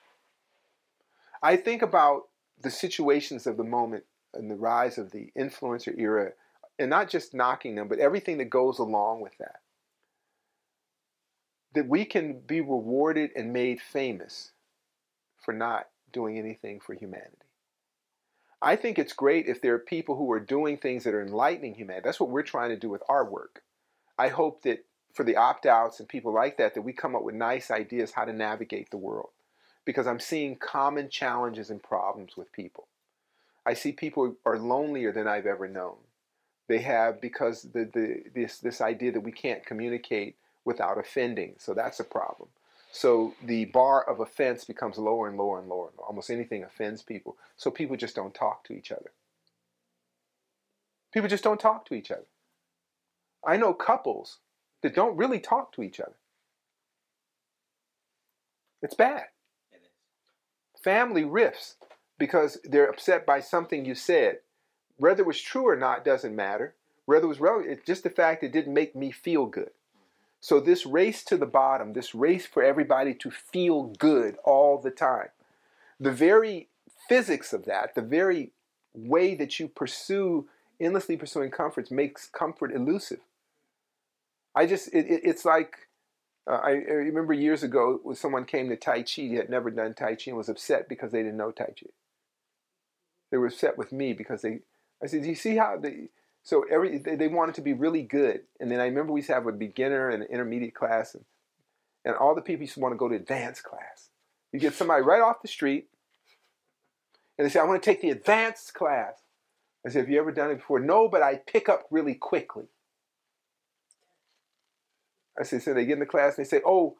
[1.42, 2.28] I think about
[2.62, 6.30] the situations of the moment and the rise of the influencer era,
[6.78, 9.62] and not just knocking them, but everything that goes along with that.
[11.74, 14.52] That we can be rewarded and made famous
[15.48, 17.48] for not doing anything for humanity.
[18.60, 21.74] I think it's great if there are people who are doing things that are enlightening
[21.74, 22.02] humanity.
[22.04, 23.62] That's what we're trying to do with our work.
[24.18, 24.84] I hope that
[25.14, 28.12] for the opt outs and people like that, that we come up with nice ideas
[28.12, 29.30] how to navigate the world.
[29.86, 32.88] Because I'm seeing common challenges and problems with people.
[33.64, 35.96] I see people are lonelier than I've ever known.
[36.66, 41.54] They have because the, the this this idea that we can't communicate without offending.
[41.56, 42.50] So that's a problem.
[42.90, 45.90] So the bar of offense becomes lower and lower and lower.
[45.98, 47.36] Almost anything offends people.
[47.56, 49.12] So people just don't talk to each other.
[51.12, 52.26] People just don't talk to each other.
[53.46, 54.38] I know couples
[54.82, 56.16] that don't really talk to each other.
[58.82, 59.24] It's bad.
[60.82, 61.76] Family rifts
[62.18, 64.38] because they're upset by something you said.
[64.96, 66.74] Whether it was true or not doesn't matter.
[67.06, 69.70] Whether it was relevant, it's just the fact it didn't make me feel good.
[70.40, 74.90] So this race to the bottom, this race for everybody to feel good all the
[74.90, 75.28] time,
[75.98, 76.68] the very
[77.08, 78.52] physics of that, the very
[78.94, 80.48] way that you pursue
[80.80, 83.20] endlessly pursuing comforts makes comfort elusive.
[84.54, 85.88] I just it, it, it's like
[86.48, 89.70] uh, I, I remember years ago when someone came to Tai Chi, he had never
[89.70, 91.86] done Tai Chi and was upset because they didn't know Tai Chi.
[93.30, 94.60] They were upset with me because they.
[95.02, 96.08] I said, "Do you see how the
[96.42, 99.28] so every they, they wanted to be really good?" And then I remember we used
[99.28, 101.24] to have a beginner and an intermediate class, and
[102.04, 104.10] and all the people used to want to go to advanced class.
[104.52, 105.88] You get somebody right off the street,
[107.36, 109.14] and they say, "I want to take the advanced class."
[109.86, 112.68] I said, "Have you ever done it before?" No, but I pick up really quickly.
[115.38, 116.96] I said, so they get in the class and they say, oh,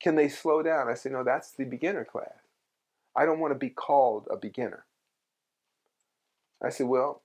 [0.00, 0.88] can they slow down?
[0.88, 2.42] I say, no, that's the beginner class.
[3.16, 4.84] I don't want to be called a beginner.
[6.62, 7.22] I said, well,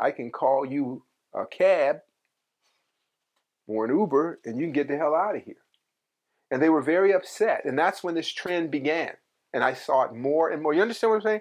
[0.00, 1.98] I can call you a cab
[3.66, 5.56] or an Uber and you can get the hell out of here.
[6.50, 7.64] And they were very upset.
[7.64, 9.12] And that's when this trend began.
[9.52, 10.74] And I saw it more and more.
[10.74, 11.40] You understand what I'm saying?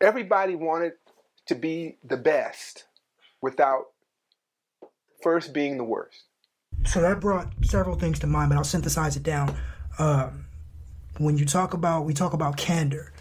[0.00, 0.92] Everybody wanted
[1.46, 2.84] to be the best
[3.40, 3.86] without
[5.22, 6.24] first being the worst.
[6.86, 9.54] So that brought several things to mind, but I'll synthesize it down.
[9.98, 10.46] Um,
[11.18, 13.12] when you talk about we talk about candor,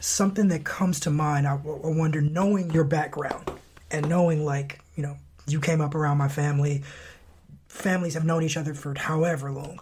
[0.00, 1.46] something that comes to mind.
[1.46, 3.50] I, I wonder, knowing your background
[3.94, 5.16] and knowing like you know
[5.46, 6.82] you came up around my family,
[7.68, 9.80] families have known each other for however long.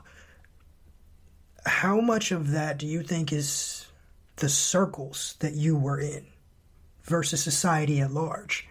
[1.64, 3.86] How much of that do you think is
[4.36, 6.26] the circles that you were in
[7.04, 8.68] versus society at large?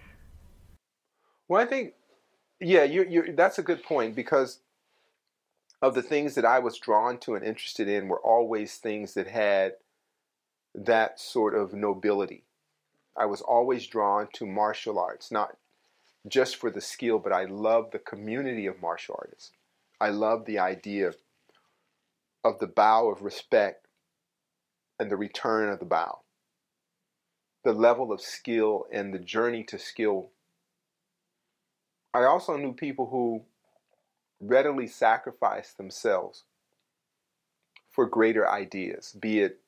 [1.47, 1.93] Well, I think,
[2.59, 4.59] yeah, you're, you're, that's a good point because
[5.81, 9.27] of the things that I was drawn to and interested in were always things that
[9.27, 9.73] had
[10.75, 12.43] that sort of nobility.
[13.17, 15.57] I was always drawn to martial arts, not
[16.27, 19.51] just for the skill, but I love the community of martial artists.
[19.99, 21.13] I love the idea
[22.43, 23.87] of the bow of respect
[24.99, 26.21] and the return of the bow.
[27.63, 30.29] The level of skill and the journey to skill.
[32.13, 33.43] I also knew people who
[34.39, 36.43] readily sacrificed themselves
[37.91, 39.59] for greater ideas, be it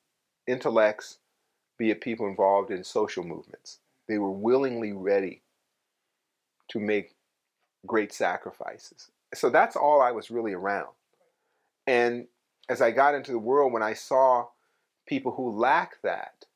[0.46, 1.18] intellects,
[1.78, 3.78] be it people involved in social movements.
[4.08, 5.42] They were willingly ready
[6.68, 7.14] to make
[7.86, 9.10] great sacrifices.
[9.34, 10.90] So that's all I was really around.
[11.86, 12.26] And
[12.68, 14.48] as I got into the world, when I saw
[15.06, 16.46] people who lack that,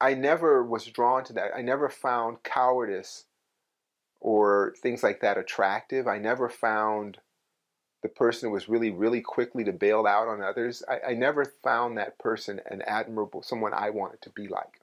[0.00, 1.52] I never was drawn to that.
[1.56, 3.24] I never found cowardice
[4.20, 6.06] or things like that attractive.
[6.06, 7.18] I never found
[8.04, 10.82] the person was really, really quickly to bail out on others.
[10.86, 14.82] I, I never found that person an admirable, someone I wanted to be like.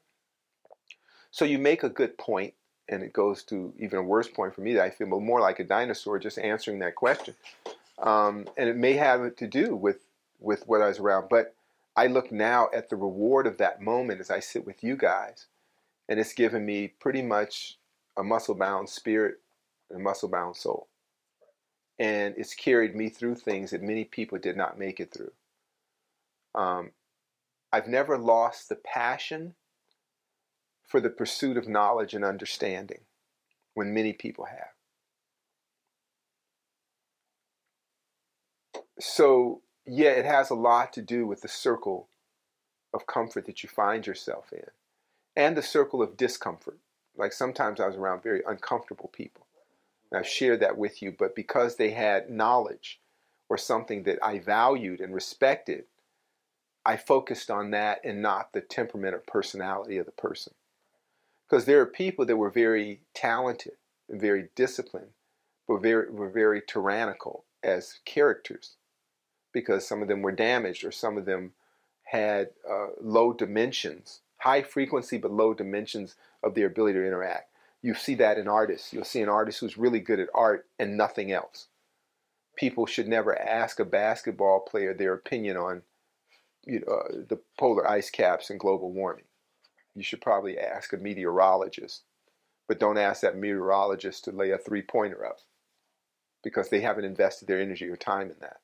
[1.30, 2.56] So you make a good point,
[2.90, 5.60] and it goes to even a worse point for me that I feel more like
[5.60, 7.36] a dinosaur just answering that question.
[8.00, 10.00] Um, and it may have to do with
[10.40, 11.54] with what I was around, but
[11.96, 15.46] I look now at the reward of that moment as I sit with you guys,
[16.10, 17.78] and it's given me pretty much
[18.18, 19.36] a muscle bound spirit
[19.92, 20.88] and a muscle bound soul.
[22.02, 25.34] And it's carried me through things that many people did not make it through.
[26.56, 26.94] Um,
[27.72, 29.54] I've never lost the passion
[30.88, 33.02] for the pursuit of knowledge and understanding
[33.76, 34.74] when many people have.
[39.00, 42.08] So, yeah, it has a lot to do with the circle
[42.96, 44.66] of comfort that you find yourself in
[45.36, 46.80] and the circle of discomfort.
[47.16, 49.46] Like sometimes I was around very uncomfortable people.
[50.12, 53.00] And I've shared that with you, but because they had knowledge
[53.50, 55.86] or something that I valued and respected,
[56.86, 60.54] I focused on that and not the temperament or personality of the person.
[61.48, 63.74] Because there are people that were very talented
[64.10, 65.12] and very disciplined,
[65.68, 68.76] but very, were very tyrannical as characters
[69.54, 71.52] because some of them were damaged or some of them
[72.04, 77.51] had uh, low dimensions, high frequency but low dimensions of their ability to interact.
[77.82, 78.94] You see that in artists.
[78.94, 81.68] You'll see an artist who's really good at art and nothing else.
[82.56, 85.82] People should never ask a basketball player their opinion on
[86.66, 89.26] you know, uh, the polar ice caps and global warming.
[89.96, 92.04] You should probably ask a meteorologist,
[92.68, 95.40] but don't ask that meteorologist to lay a three pointer up
[96.44, 98.58] because they haven't invested their energy or time in that.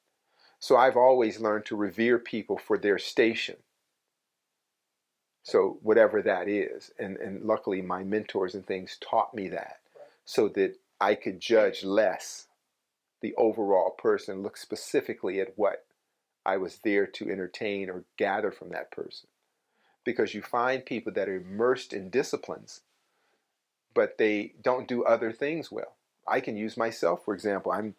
[0.59, 3.57] So I've always learned to revere people for their station.
[5.47, 9.79] So whatever that is, and, and luckily my mentors and things taught me that
[10.25, 12.47] so that I could judge less
[13.21, 15.85] the overall person, look specifically at what
[16.45, 19.29] I was there to entertain or gather from that person.
[20.03, 22.81] Because you find people that are immersed in disciplines,
[23.93, 25.95] but they don't do other things well.
[26.27, 27.71] I can use myself, for example.
[27.71, 27.95] I'm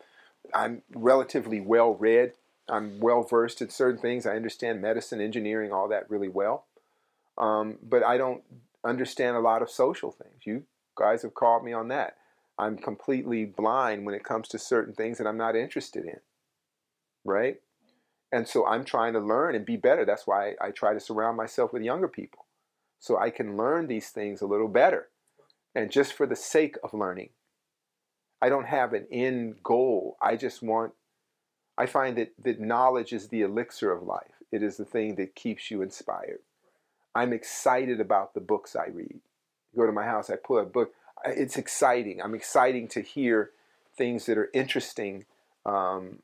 [0.52, 2.34] I'm relatively well read.
[2.68, 4.26] I'm well versed in certain things.
[4.26, 6.66] I understand medicine, engineering, all that really well.
[7.38, 8.42] Um, but I don't
[8.84, 10.44] understand a lot of social things.
[10.44, 10.64] You
[10.96, 12.16] guys have called me on that.
[12.58, 16.20] I'm completely blind when it comes to certain things that I'm not interested in.
[17.24, 17.56] Right?
[18.32, 20.04] And so I'm trying to learn and be better.
[20.04, 22.46] That's why I try to surround myself with younger people
[22.98, 25.08] so I can learn these things a little better.
[25.74, 27.30] And just for the sake of learning,
[28.42, 30.16] I don't have an end goal.
[30.20, 30.92] I just want,
[31.76, 35.34] I find that, that knowledge is the elixir of life, it is the thing that
[35.34, 36.40] keeps you inspired.
[37.18, 39.18] I'm excited about the books I read.
[39.76, 40.92] go to my house, I pull a book.
[41.24, 42.22] It's exciting.
[42.22, 43.50] I'm exciting to hear
[43.96, 45.24] things that are interesting
[45.66, 46.20] um,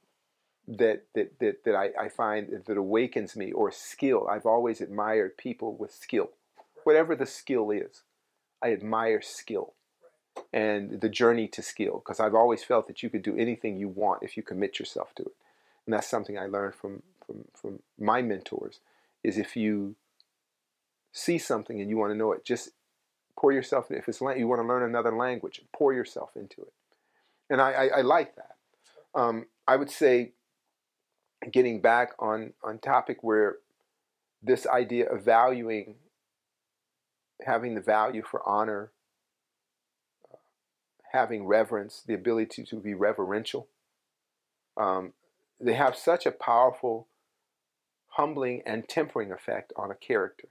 [0.69, 4.29] that that that, that I, I find that awakens me or skill.
[4.31, 6.31] I've always admired people with skill,
[6.85, 8.03] whatever the skill is.
[8.63, 9.75] I admire skill
[10.53, 13.89] and the journey to skill because I've always felt that you could do anything you
[13.89, 15.35] want if you commit yourself to it,
[15.87, 18.79] and that's something I learned from from from my mentors.
[19.25, 19.97] Is if you
[21.15, 22.71] see something and you want to know it, just
[23.39, 23.91] pour yourself.
[23.91, 23.97] In.
[23.97, 26.73] If it's you want to learn another language, pour yourself into it,
[27.49, 28.57] and I I, I like that.
[29.15, 30.33] Um, I would say
[31.51, 33.57] getting back on on topic where
[34.43, 35.95] this idea of valuing
[37.43, 38.93] having the value for honor
[40.33, 40.37] uh,
[41.13, 43.69] having reverence the ability to be reverential
[44.77, 45.13] um,
[45.61, 47.09] they have such a powerful
[48.11, 50.49] humbling and tempering effect on a character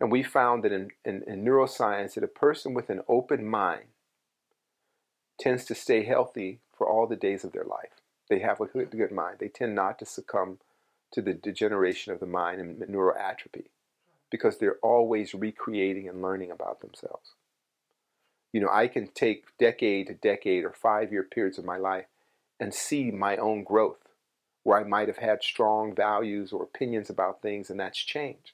[0.00, 3.86] and we found that in, in, in neuroscience that a person with an open mind
[5.40, 8.90] tends to stay healthy for all the days of their life they have a good,
[8.90, 9.38] good mind.
[9.38, 10.58] They tend not to succumb
[11.12, 13.66] to the degeneration of the mind and neuroatrophy
[14.30, 17.32] because they're always recreating and learning about themselves.
[18.52, 22.06] You know, I can take decade to decade or five year periods of my life
[22.60, 24.08] and see my own growth
[24.64, 28.52] where I might have had strong values or opinions about things and that's changed.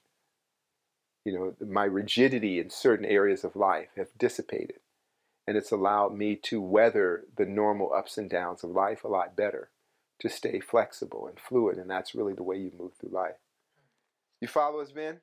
[1.25, 4.79] You know, my rigidity in certain areas of life have dissipated
[5.47, 9.35] and it's allowed me to weather the normal ups and downs of life a lot
[9.35, 9.69] better,
[10.19, 13.35] to stay flexible and fluid, and that's really the way you move through life.
[14.41, 15.19] You follow us, Ben?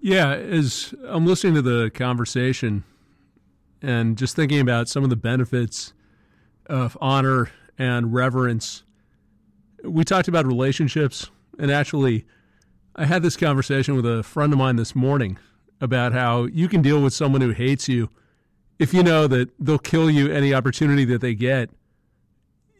[0.00, 2.84] Yeah, as I'm listening to the conversation
[3.80, 5.92] and just thinking about some of the benefits
[6.66, 8.82] of honor and reverence,
[9.82, 12.26] we talked about relationships, and actually,
[12.96, 15.38] I had this conversation with a friend of mine this morning
[15.80, 18.08] about how you can deal with someone who hates you
[18.78, 21.70] if you know that they'll kill you any opportunity that they get,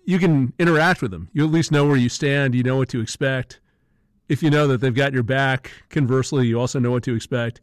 [0.05, 1.29] you can interact with them.
[1.33, 2.55] You at least know where you stand.
[2.55, 3.61] You know what to expect.
[4.29, 7.61] If you know that they've got your back, conversely, you also know what to expect.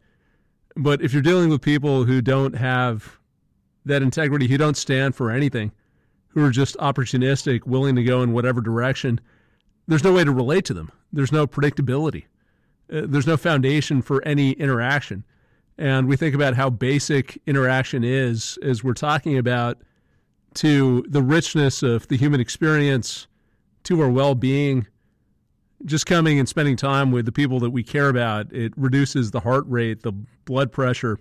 [0.76, 3.18] But if you're dealing with people who don't have
[3.84, 5.72] that integrity, who don't stand for anything,
[6.28, 9.20] who are just opportunistic, willing to go in whatever direction,
[9.86, 10.90] there's no way to relate to them.
[11.12, 12.24] There's no predictability.
[12.92, 15.24] Uh, there's no foundation for any interaction
[15.78, 19.78] and we think about how basic interaction is as we're talking about
[20.54, 23.26] to the richness of the human experience,
[23.84, 24.86] to our well being,
[25.84, 29.40] just coming and spending time with the people that we care about, it reduces the
[29.40, 30.12] heart rate, the
[30.44, 31.18] blood pressure,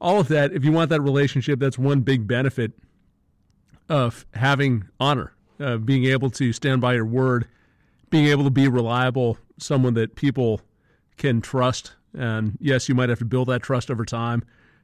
[0.00, 0.52] all of that.
[0.52, 2.72] If you want that relationship, that's one big benefit
[3.88, 7.48] of having honor, uh, being able to stand by your word,
[8.08, 10.62] being able to be reliable, someone that people
[11.20, 14.42] can trust and yes, you might have to build that trust over time,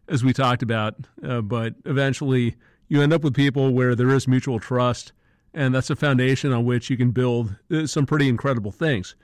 [0.09, 2.57] as we talked about, uh, but eventually
[2.89, 5.13] you end up with people where there is mutual trust,
[5.53, 9.17] and that's a foundation on which you can build uh, some pretty incredible things.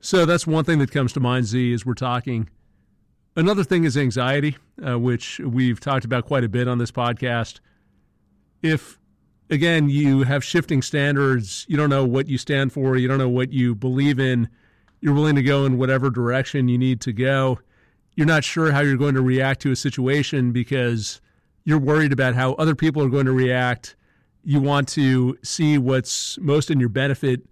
[0.00, 2.48] So that's one thing that comes to mind, Zi, as we're talking.
[3.36, 7.60] Another thing is anxiety, uh, which we've talked about quite a bit on this podcast.
[8.62, 8.98] If,
[9.50, 13.28] again, you have shifting standards, you don't know what you stand for, you don't know
[13.28, 14.48] what you believe in,
[15.04, 17.58] you're willing to go in whatever direction you need to go.
[18.14, 21.20] You're not sure how you're going to react to a situation because
[21.64, 23.96] you're worried about how other people are going to react.
[24.44, 27.42] You want to see what's most in your benefit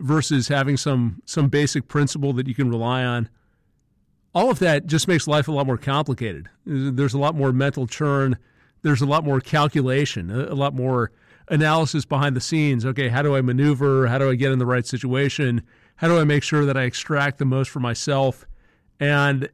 [0.00, 3.28] versus having some some basic principle that you can rely on.
[4.34, 6.48] All of that just makes life a lot more complicated.
[6.66, 8.38] There's a lot more mental churn.
[8.82, 11.12] There's a lot more calculation, a lot more
[11.46, 12.84] analysis behind the scenes.
[12.84, 14.08] Okay, how do I maneuver?
[14.08, 15.62] How do I get in the right situation?
[15.98, 18.46] How do I make sure that I extract the most for myself?
[19.00, 19.48] And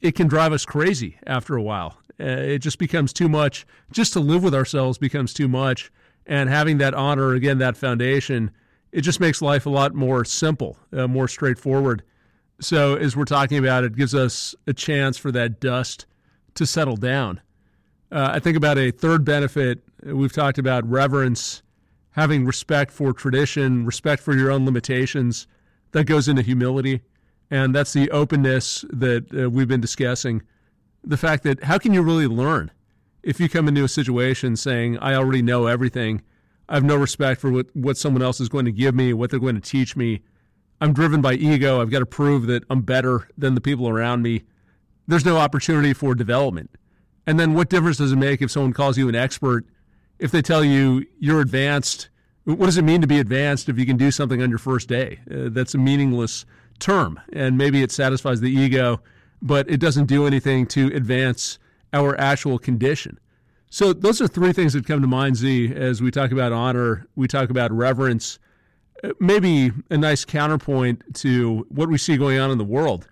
[0.00, 1.98] it can drive us crazy after a while.
[2.18, 3.66] Uh, it just becomes too much.
[3.92, 5.92] Just to live with ourselves becomes too much.
[6.26, 8.50] And having that honor, again, that foundation,
[8.90, 12.02] it just makes life a lot more simple, uh, more straightforward.
[12.58, 16.06] So, as we're talking about, it gives us a chance for that dust
[16.54, 17.40] to settle down.
[18.10, 19.82] Uh, I think about a third benefit.
[20.02, 21.62] We've talked about reverence,
[22.12, 25.46] having respect for tradition, respect for your own limitations,
[25.92, 27.02] that goes into humility,
[27.50, 30.42] and that's the openness that uh, we've been discussing.
[31.04, 32.70] The fact that how can you really learn
[33.22, 36.22] if you come into a situation saying, I already know everything,
[36.68, 39.30] I have no respect for what, what someone else is going to give me, what
[39.30, 40.22] they're going to teach me.
[40.80, 41.80] I'm driven by ego.
[41.80, 44.42] I've got to prove that I'm better than the people around me.
[45.06, 46.70] There's no opportunity for development.
[47.26, 49.64] And then what difference does it make if someone calls you an expert,
[50.18, 52.08] if they tell you you're advanced
[52.44, 54.88] what does it mean to be advanced if you can do something on your first
[54.88, 55.20] day?
[55.30, 56.44] Uh, that's a meaningless
[56.78, 59.00] term, and maybe it satisfies the ego,
[59.40, 61.58] but it doesn't do anything to advance
[61.92, 63.18] our actual condition.
[63.70, 67.06] So, those are three things that come to mind, Zi, as we talk about honor,
[67.16, 68.38] we talk about reverence,
[69.02, 73.08] uh, maybe a nice counterpoint to what we see going on in the world,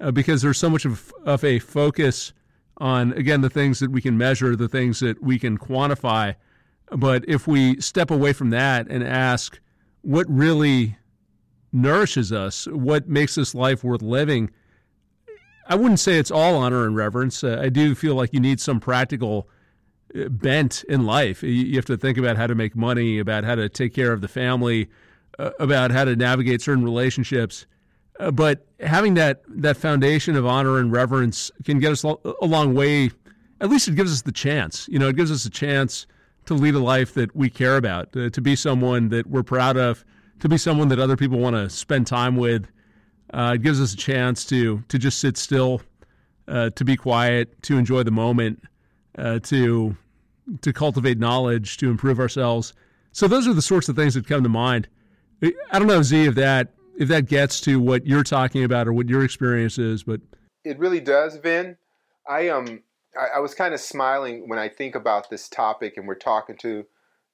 [0.00, 2.32] uh, because there's so much of, of a focus
[2.78, 6.34] on, again, the things that we can measure, the things that we can quantify
[6.96, 9.60] but if we step away from that and ask
[10.02, 10.96] what really
[11.72, 14.50] nourishes us, what makes this life worth living,
[15.66, 17.42] I wouldn't say it's all honor and reverence.
[17.42, 19.48] Uh, I do feel like you need some practical
[20.14, 21.42] uh, bent in life.
[21.42, 24.20] You have to think about how to make money, about how to take care of
[24.20, 24.90] the family,
[25.38, 27.66] uh, about how to navigate certain relationships.
[28.20, 32.74] Uh, but having that that foundation of honor and reverence can get us a long
[32.74, 33.10] way.
[33.60, 34.88] At least it gives us the chance.
[34.88, 36.06] You know, it gives us a chance
[36.46, 39.76] to lead a life that we care about, uh, to be someone that we're proud
[39.76, 40.04] of,
[40.40, 42.66] to be someone that other people want to spend time with.
[43.32, 45.80] Uh, it gives us a chance to to just sit still,
[46.48, 48.62] uh, to be quiet, to enjoy the moment,
[49.16, 49.96] uh, to
[50.60, 52.74] to cultivate knowledge, to improve ourselves.
[53.12, 54.88] So those are the sorts of things that come to mind.
[55.42, 58.92] I don't know, Zi, if that if that gets to what you're talking about or
[58.92, 60.20] what your experience is, but
[60.64, 61.76] it really does, Vin.
[62.28, 62.82] I um
[63.18, 66.56] I, I was kind of smiling when I think about this topic, and we're talking
[66.58, 66.86] to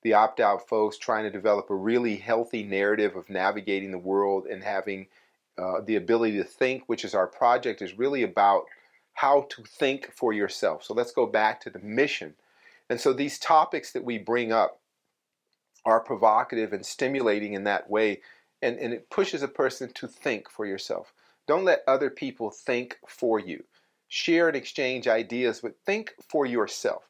[0.02, 4.46] the opt out folks trying to develop a really healthy narrative of navigating the world
[4.46, 5.06] and having
[5.58, 8.64] uh, the ability to think, which is our project, is really about
[9.14, 10.84] how to think for yourself.
[10.84, 12.34] So let's go back to the mission.
[12.88, 14.80] And so these topics that we bring up
[15.84, 18.20] are provocative and stimulating in that way,
[18.62, 21.12] and, and it pushes a person to think for yourself.
[21.48, 23.64] Don't let other people think for you.
[24.08, 27.04] Share and exchange ideas, but think for yourself.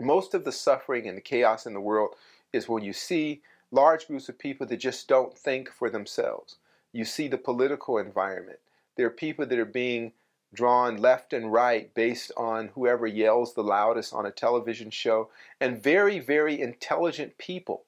[0.00, 2.14] Most of the suffering and the chaos in the world
[2.52, 6.56] is when you see large groups of people that just don't think for themselves.
[6.92, 8.58] You see the political environment.
[8.96, 10.12] There are people that are being
[10.54, 15.28] drawn left and right based on whoever yells the loudest on a television show.
[15.60, 17.84] And very, very intelligent people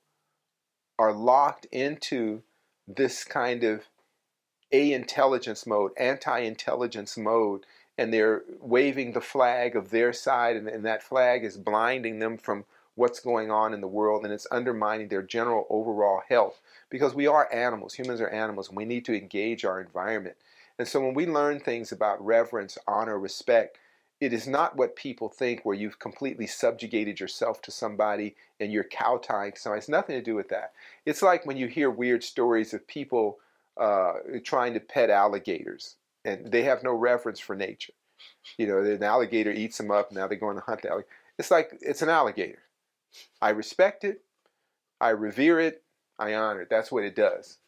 [0.98, 2.42] are locked into
[2.88, 3.84] this kind of
[4.72, 7.64] a intelligence mode, anti intelligence mode,
[7.99, 12.36] and they're waving the flag of their side, and, and, that flag is blinding them
[12.36, 16.61] from what's going on in the world, and it's undermining their general overall health.
[16.90, 20.36] Because we are animals, humans are animals, and we need to engage our environment.
[20.78, 23.78] And so when we learn things about reverence, honor, respect,
[24.20, 28.84] it is not what people think where you've completely subjugated yourself to somebody and you're
[28.84, 29.78] kowtowing to somebody.
[29.78, 30.72] It's nothing to do with that.
[31.05, 33.38] It's like when you hear weird stories of people
[33.76, 37.92] uh, trying to pet alligators and they have no reverence for nature.
[38.58, 41.14] You know, an alligator eats them up, now they're going to hunt the alligator.
[41.38, 42.62] It's like, it's an alligator.
[43.40, 44.22] I respect it,
[45.00, 45.82] I revere it,
[46.18, 46.70] I honor it.
[46.70, 47.58] That's what it does.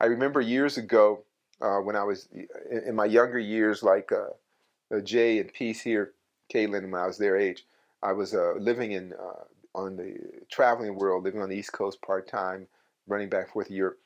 [0.00, 1.24] I remember years ago,
[1.60, 2.28] uh, when I was
[2.70, 6.12] in my younger years, like uh, uh, Jay and Peace here,
[6.52, 7.64] Caitlin, when I was their age,
[8.02, 9.44] I was uh, living in uh,
[9.74, 10.16] on the
[10.50, 12.66] traveling world, living on the East Coast part time,
[13.06, 13.98] running back and forth to Europe.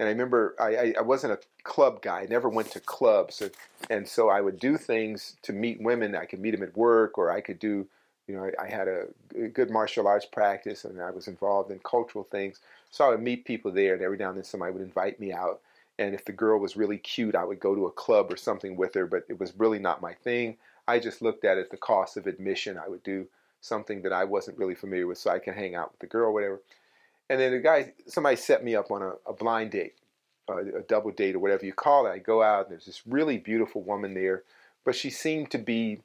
[0.00, 2.22] And I remember I, I, wasn't a club guy.
[2.22, 3.50] I never went to clubs, so,
[3.90, 6.16] and so I would do things to meet women.
[6.16, 7.86] I could meet them at work, or I could do,
[8.26, 9.06] you know, I, I had a
[9.52, 12.58] good martial arts practice, and I was involved in cultural things.
[12.90, 15.32] So I would meet people there, and every now and then somebody would invite me
[15.32, 15.60] out
[15.98, 18.76] and if the girl was really cute, I would go to a club or something
[18.76, 20.56] with her, but it was really not my thing.
[20.88, 22.78] I just looked at it the cost of admission.
[22.78, 23.26] I would do
[23.60, 26.32] something that I wasn't really familiar with so I can hang out with the girl
[26.32, 26.60] whatever.
[27.30, 29.94] And then the guy, somebody set me up on a, a blind date,
[30.48, 32.10] uh, a double date or whatever you call it.
[32.10, 34.42] I go out and there's this really beautiful woman there,
[34.84, 36.00] but she seemed to be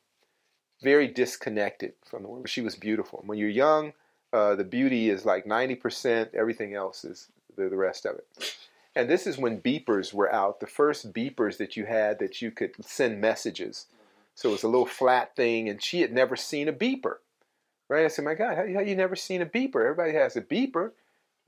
[0.82, 2.47] very disconnected from the world.
[2.47, 3.22] She was beautiful.
[3.26, 3.93] When you're young,
[4.32, 8.55] uh, the beauty is like 90%, everything else is the, the rest of it.
[8.95, 12.51] And this is when beepers were out, the first beepers that you had that you
[12.51, 13.88] could send messages.
[14.36, 17.17] So it was a little flat thing, and she had never seen a beeper.
[17.88, 18.05] Right?
[18.05, 19.82] I said, My God, how, how you never seen a beeper?
[19.82, 20.91] Everybody has a beeper,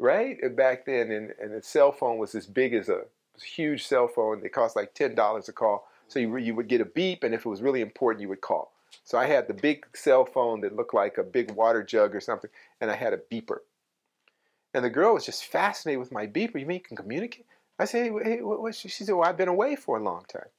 [0.02, 0.38] right?
[0.56, 3.04] Back then, and, and the cell phone was as big as a,
[3.43, 4.41] huge cell phone.
[4.41, 5.88] They cost like $10 a call.
[6.08, 8.41] So you, you would get a beep, and if it was really important, you would
[8.41, 8.74] call.
[9.04, 12.20] So I had the big cell phone that looked like a big water jug or
[12.20, 12.49] something,
[12.82, 13.60] and I had a beeper.
[14.74, 16.60] And the girl was just fascinated with my beeper.
[16.60, 17.45] You mean you can communicate?
[17.80, 18.76] I said, hey, hey what, what?
[18.76, 20.49] She said, well, I've been away for a long time.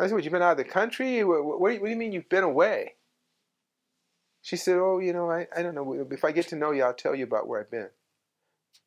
[0.00, 1.22] I said, what, you've been out of the country?
[1.24, 2.94] What, what, what, do you mean you've been away?
[4.42, 6.06] She said, oh, you know, I, I don't know.
[6.10, 7.88] If I get to know you, I'll tell you about where I've been.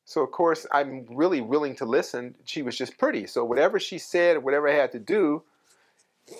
[0.05, 2.35] So, of course, I'm really willing to listen.
[2.45, 3.27] She was just pretty.
[3.27, 5.43] So, whatever she said, whatever I had to do,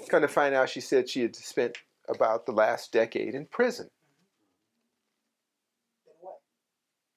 [0.09, 1.77] kind of find out she said she had spent
[2.07, 3.89] about the last decade in prison.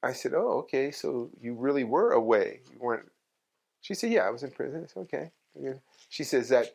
[0.03, 0.91] I said, "Oh, okay.
[0.91, 2.61] So you really were away.
[2.73, 3.11] You weren't."
[3.81, 5.31] She said, "Yeah, I was in prison." I said, "Okay."
[6.09, 6.75] She says, "That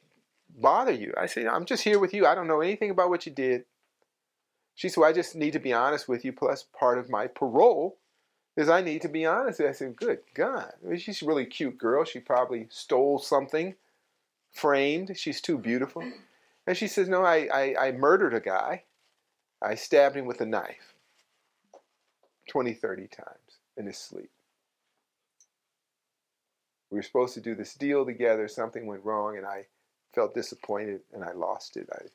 [0.57, 2.25] bother you?" I said, "I'm just here with you.
[2.25, 3.65] I don't know anything about what you did."
[4.75, 6.33] She said, well, "I just need to be honest with you.
[6.33, 7.97] Plus, part of my parole
[8.55, 12.03] is I need to be honest." I said, "Good God, she's a really cute girl.
[12.03, 13.75] She probably stole something,
[14.51, 15.17] framed.
[15.17, 16.03] She's too beautiful."
[16.67, 18.83] And she says, "No, I, I, I murdered a guy.
[19.61, 20.95] I stabbed him with a knife."
[22.49, 24.29] 20, 30 times in his sleep.
[26.91, 28.47] We were supposed to do this deal together.
[28.47, 29.65] Something went wrong, and I
[30.13, 31.89] felt disappointed, and I lost it.
[31.91, 32.05] I,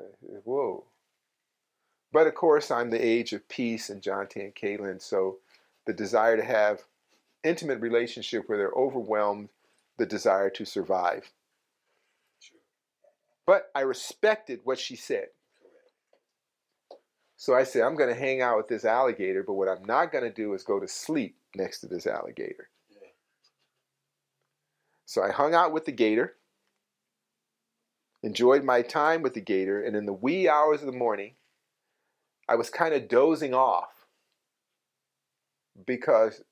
[0.00, 0.02] I
[0.44, 0.84] whoa.
[2.12, 5.38] But of course, I'm the age of peace and Jonte and Caitlin, so
[5.86, 6.84] the desire to have
[7.44, 9.48] intimate relationship where they're overwhelmed
[9.98, 11.30] the desire to survive.
[13.46, 15.28] But I respected what she said.
[17.36, 20.10] So I said, I'm going to hang out with this alligator, but what I'm not
[20.10, 22.68] going to do is go to sleep next to this alligator.
[25.04, 26.34] So I hung out with the gator,
[28.22, 31.34] enjoyed my time with the gator, and in the wee hours of the morning,
[32.48, 34.06] I was kind of dozing off
[35.84, 36.42] because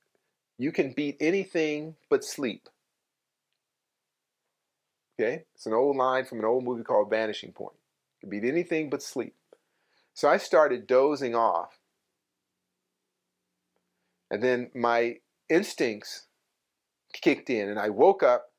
[0.59, 2.69] you can beat anything but sleep.
[5.19, 5.45] Okay?
[5.55, 7.77] It's an old line from an old movie called Vanishing Point.
[8.23, 9.35] You can beat anything but sleep.
[10.15, 11.79] So I started dozing off.
[14.31, 15.19] And then my
[15.49, 16.27] instincts
[17.13, 18.51] kicked in, and I woke up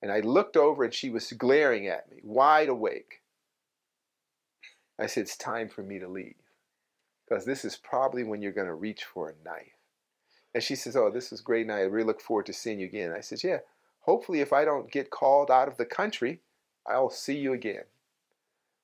[0.00, 3.20] and I looked over, and she was glaring at me, wide awake.
[4.98, 6.41] I said, It's time for me to leave
[7.28, 9.76] because this is probably when you're going to reach for a knife.
[10.54, 12.86] And she says, Oh, this is great, and I really look forward to seeing you
[12.86, 13.12] again.
[13.16, 13.58] I said, Yeah,
[14.00, 16.40] hopefully, if I don't get called out of the country,
[16.86, 17.84] I'll see you again.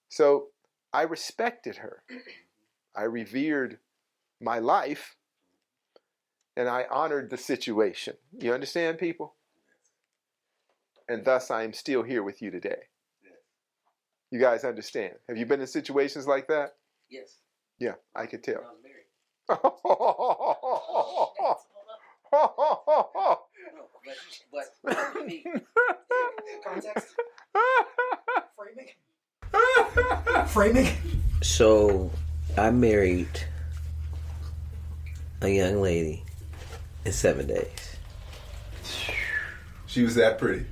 [0.09, 0.49] So
[0.93, 2.03] I respected her.
[2.97, 3.79] I revered
[4.41, 5.17] my life
[6.57, 8.15] and I honored the situation.
[8.39, 9.35] You understand, people?
[11.09, 12.83] And thus I am still here with you today.
[14.31, 15.15] You guys understand?
[15.29, 16.75] Have you been in situations like that?
[17.09, 17.37] Yes.
[17.79, 18.57] Yeah, I could tell.
[18.57, 19.05] I was married.
[19.49, 19.57] No,
[24.53, 25.45] but, but for me,
[26.65, 27.15] Context.
[28.57, 28.89] Framing.
[30.49, 30.89] Framing.
[31.43, 32.11] So
[32.57, 33.29] I married
[35.41, 36.23] a young lady
[37.05, 37.97] in seven days.
[39.87, 40.67] she was that pretty.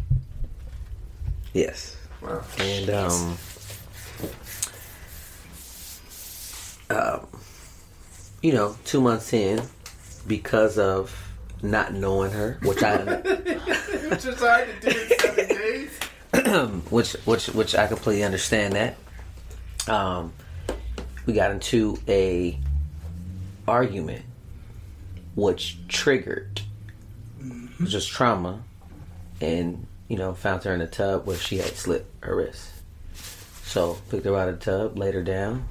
[1.53, 1.97] Yes.
[2.21, 2.43] Wow.
[2.59, 3.39] And um,
[6.91, 7.27] um,
[8.43, 9.63] you know, two months in,
[10.27, 11.15] because of
[11.63, 12.97] not knowing her, which I,
[14.07, 16.81] You just tried to do it seven days.
[16.91, 18.97] which which which I completely understand that.
[19.89, 20.33] Um,
[21.25, 22.59] we got into a
[23.67, 24.25] argument,
[25.35, 26.61] which triggered
[27.85, 28.63] just trauma,
[29.41, 32.71] and you know found her in a tub where she had slit her wrist.
[33.65, 35.67] So picked her out of the tub, laid her down,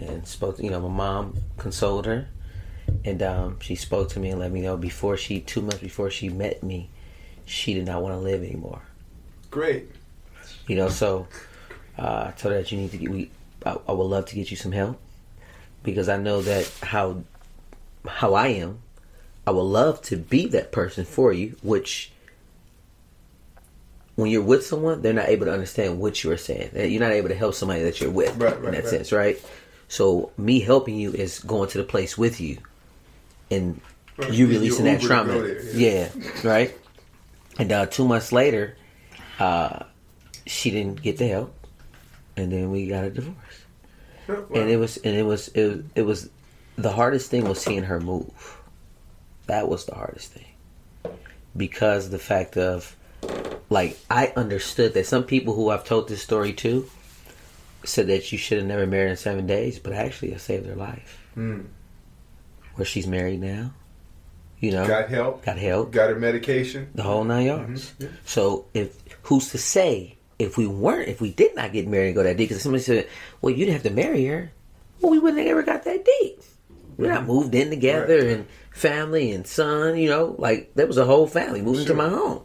[0.00, 0.56] and spoke.
[0.56, 2.28] To, you know, my mom consoled her,
[3.04, 6.10] and um, she spoke to me and let me know before she two months before
[6.10, 6.88] she met me,
[7.46, 8.82] she did not want to live anymore.
[9.50, 9.90] Great.
[10.66, 11.26] You know, so
[11.98, 13.10] uh, I told her that you need to get.
[13.10, 13.30] We,
[13.66, 14.98] I, I would love to get you some help
[15.82, 17.22] because I know that how
[18.06, 18.78] how I am.
[19.46, 22.12] I would love to be that person for you, which
[24.14, 26.70] when you're with someone, they're not able to understand what you're saying.
[26.74, 28.86] You're not able to help somebody that you're with Right, in that right.
[28.86, 29.42] sense, right?
[29.90, 32.58] So me helping you is going to the place with you,
[33.50, 33.80] and
[34.16, 35.32] Right, you releasing that trauma.
[35.32, 36.10] there, yeah.
[36.44, 36.76] right.
[37.58, 38.76] And uh, two months later,
[39.40, 39.80] uh,
[40.46, 41.52] she didn't get the help,
[42.36, 43.36] and then we got a divorce.
[44.28, 46.30] And it was, and it was, it was, it was,
[46.76, 48.58] the hardest thing was seeing her move.
[49.46, 51.16] That was the hardest thing,
[51.56, 52.94] because the fact of,
[53.70, 56.88] like, I understood that some people who I've told this story to
[57.84, 60.74] said that you should have never married in seven days, but actually, I saved her
[60.74, 61.18] life.
[61.36, 61.66] Mm.
[62.74, 63.72] Where she's married now,
[64.58, 65.44] you know, Got help.
[65.44, 66.88] got help, Got her medication.
[66.94, 67.92] the whole nine yards.
[67.98, 68.08] Mhm, yeah.
[68.24, 72.14] So if who's to say if we weren't, if we did not get married and
[72.16, 72.48] go that deep?
[72.48, 73.06] Because somebody said,
[73.42, 74.52] "Well, you didn't have to marry her."
[75.00, 76.42] Well, we wouldn't have ever got that deep.
[76.96, 78.26] We're not moved in together Right.
[78.28, 79.96] and family and son.
[79.96, 81.96] You know, like there was a whole family moving Sure.
[81.96, 82.42] my home.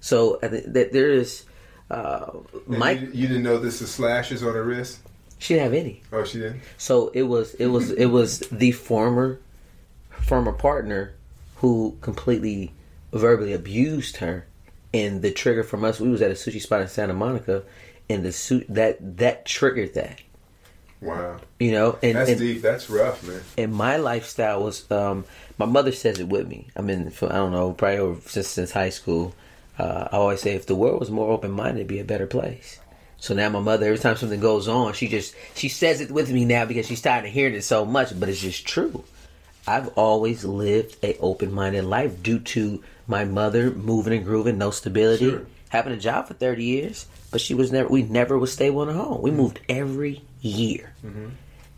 [0.00, 1.44] So I think that there is.
[1.90, 2.30] Uh,
[2.66, 5.00] Mike, you, you didn't know this is slashes on her wrist?
[5.38, 6.02] she didn't have any.
[6.12, 6.60] Oh, she didn't?
[6.76, 9.40] So it was it was it was the former
[10.10, 11.14] former partner
[11.56, 12.72] who completely
[13.12, 14.46] verbally abused her
[14.94, 17.62] and the trigger from us we was at a sushi spot in Santa Monica
[18.08, 20.20] and the suit that that triggered that
[21.00, 21.38] Wow.
[21.58, 22.60] you know and That's and, deep.
[22.60, 23.40] That's rough, man.
[23.56, 25.24] and my lifestyle was um
[25.56, 28.48] my mother says it with me I mean for, I don't know probably over, since
[28.48, 29.34] since high school
[29.80, 32.26] uh, I always say if the world was more open minded it'd be a better
[32.26, 32.78] place
[33.18, 36.30] so now my mother every time something goes on she just she says it with
[36.30, 39.04] me now because she's tired of hearing it so much but it's just true
[39.66, 44.70] I've always lived a open minded life due to my mother moving and grooving, no
[44.70, 45.46] stability, Sure.
[45.68, 48.88] having a job for thirty years, but she was never we never was stable in
[48.88, 49.20] a home.
[49.20, 50.94] We moved every year.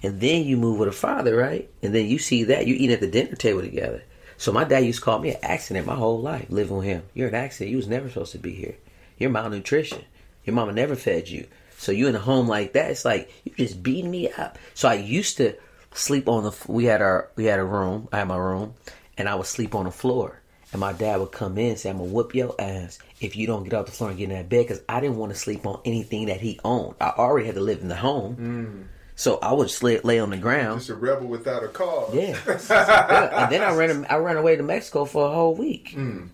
[0.05, 1.69] And then you move with a father, right?
[1.83, 4.03] And then you see that you eat at the dinner table together.
[4.43, 7.05] So my dad used to call me an accident my whole life living with him.
[7.15, 7.71] You're an accident.
[7.71, 8.75] You was never supposed to be here.
[9.17, 10.05] You're malnutrition.
[10.45, 11.47] Your mama never fed you.
[11.79, 14.59] So you in a home like that, it's like you just beating me up.
[14.75, 15.55] So I used to
[15.95, 16.53] sleep on the.
[16.67, 18.09] We had our we had a room.
[18.11, 18.75] I had my room,
[19.17, 20.41] and I would sleep on the floor.
[20.73, 23.47] And my dad would come in and say, I'm to whoop your ass if you
[23.47, 25.39] don't get off the floor and get in that bed because I didn't want to
[25.39, 26.97] sleep on anything that he owned.
[27.01, 28.37] I already had to live in the home.
[28.37, 29.02] Mm.
[29.23, 30.81] So I would slay, lay on the ground.
[30.81, 32.13] Just a rebel without a cause.
[32.13, 32.37] Yeah.
[32.69, 33.45] yeah.
[33.45, 35.93] And then I ran I ran away to Mexico for a whole week.
[35.95, 36.31] Mm.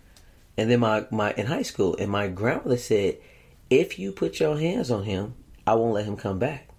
[0.56, 3.18] And then my, my in high school and my grandmother said,
[3.68, 5.34] if you put your hands on him,
[5.66, 6.70] I won't let him come back.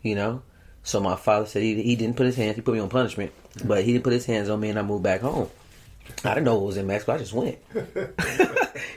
[0.00, 0.42] You know?
[0.82, 3.30] So my father said he, he didn't put his hands, he put me on punishment,
[3.62, 5.50] but he didn't put his hands on me and I moved back home.
[6.24, 7.12] I didn't know it was in Mexico.
[7.12, 7.58] I just went.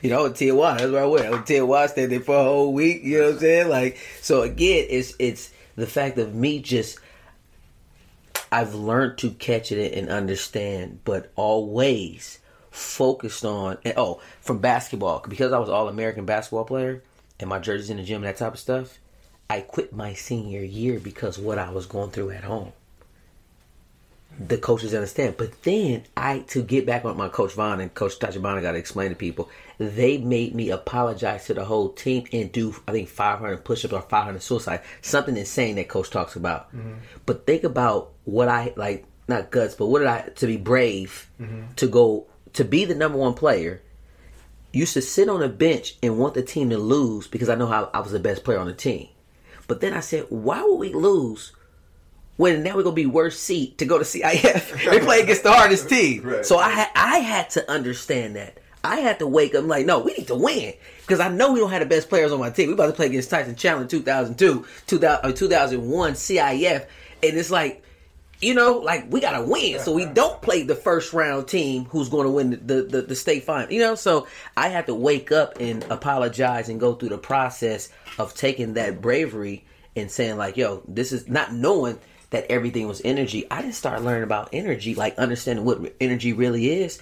[0.02, 0.78] you know, Tijuana.
[0.78, 1.26] That's where I went.
[1.26, 3.04] I went Tijuana, stayed there for a whole week.
[3.04, 3.68] You know what I'm saying?
[3.68, 7.00] Like, so again, it's it's the fact of me just.
[8.52, 12.38] I've learned to catch it and understand, but always
[12.70, 13.78] focused on.
[13.98, 17.02] Oh, from basketball because I was all American basketball player
[17.40, 19.00] and my jerseys in the gym and that type of stuff.
[19.50, 22.74] I quit my senior year because what I was going through at home
[24.40, 25.36] the coaches understand.
[25.38, 28.78] But then I to get back on my coach Vaughn and Coach Tachibana got to
[28.78, 29.50] explain to people.
[29.78, 34.02] They made me apologize to the whole team and do I think 500 push-ups or
[34.02, 36.76] 500 suicide, something insane that coach talks about.
[36.76, 36.94] Mm-hmm.
[37.26, 41.30] But think about what I like, not guts, but what did I to be brave
[41.40, 41.74] mm-hmm.
[41.76, 43.82] to go to be the number one player.
[44.72, 47.68] Used to sit on a bench and want the team to lose because I know
[47.68, 49.10] how I was the best player on the team.
[49.68, 51.52] But then I said, why would we lose
[52.38, 54.86] when now we're gonna be worst seat to go to CIF.
[54.92, 56.24] they play against the hardest team.
[56.24, 56.46] Right.
[56.46, 58.60] So I had I had to understand that.
[58.84, 60.74] I had to wake up like, no, we need to win.
[61.02, 62.68] Because I know we don't have the best players on my team.
[62.68, 66.86] We about to play against Tyson Chandler 2002, 2000, uh, or 2001 CIF.
[67.24, 67.82] And it's like,
[68.42, 69.80] you know, like we gotta win.
[69.80, 73.16] So we don't play the first round team who's gonna win the, the, the, the
[73.16, 73.72] state final.
[73.72, 74.28] You know, so
[74.58, 79.02] I had to wake up and apologize and go through the process of taking that
[79.02, 79.64] bravery
[79.96, 82.00] and saying like, yo, this is not knowing
[82.34, 83.46] that everything was energy.
[83.52, 87.00] I didn't start learning about energy, like understanding what energy really is,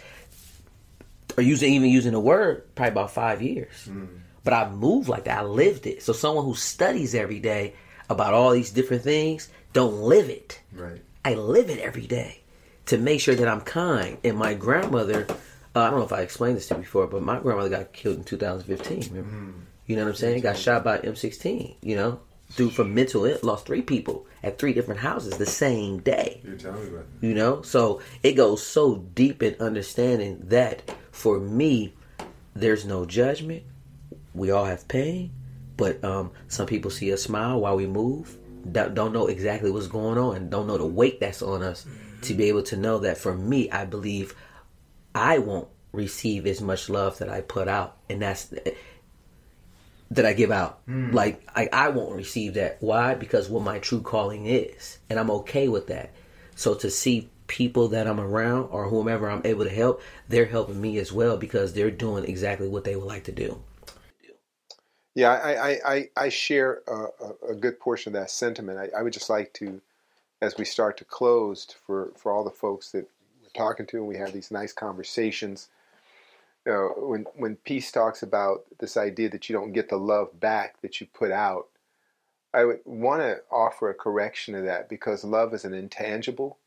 [1.37, 3.87] or using even using the word probably about five years.
[3.89, 4.09] Mm.
[4.43, 5.39] But I moved like that.
[5.39, 6.03] I lived it.
[6.03, 7.75] So someone who studies every day
[8.09, 10.59] about all these different things don't live it.
[10.73, 11.01] Right.
[11.23, 12.41] I live it every day
[12.87, 14.17] to make sure that I'm kind.
[14.25, 15.27] And my grandmother,
[15.73, 17.93] uh, I don't know if I explained this to you before, but my grandmother got
[17.93, 19.15] killed in 2015.
[19.15, 19.29] Remember?
[19.29, 19.61] Mm.
[19.87, 20.41] You know what I'm saying?
[20.41, 20.61] Got mm-hmm.
[20.61, 21.75] shot by M16.
[21.81, 22.19] You know,
[22.51, 26.41] through from mental ill, lost three people at three different houses the same day.
[26.43, 27.27] You're telling me about that.
[27.27, 31.93] You know, so it goes so deep in understanding that for me,
[32.53, 33.63] there's no judgment.
[34.33, 35.31] We all have pain,
[35.77, 38.37] but um, some people see us smile while we move.
[38.71, 40.35] Don't don't know exactly what's going on.
[40.35, 41.85] and Don't know the weight that's on us
[42.23, 43.17] to be able to know that.
[43.17, 44.35] For me, I believe
[45.15, 48.53] I won't receive as much love that I put out, and that's
[50.11, 50.81] that I give out.
[50.85, 51.11] Hmm.
[51.11, 52.77] Like I, I won't receive that.
[52.81, 53.15] Why?
[53.15, 56.11] Because what my true calling is, and I'm okay with that.
[56.55, 60.79] So to see people that I'm around or whomever I'm able to help, they're helping
[60.79, 63.61] me as well because they're doing exactly what they would like to do.
[65.15, 68.79] Yeah, I, I, I, I share a, a, a good portion of that sentiment.
[68.79, 69.81] I, I would just like to,
[70.41, 73.09] as we start to close, for, for all the folks that
[73.41, 75.67] we're talking to and we have these nice conversations,
[76.69, 80.81] uh, when, when Peace talks about this idea that you don't get the love back
[80.81, 81.67] that you put out,
[82.53, 86.57] I would want to offer a correction to that because love is an intangible,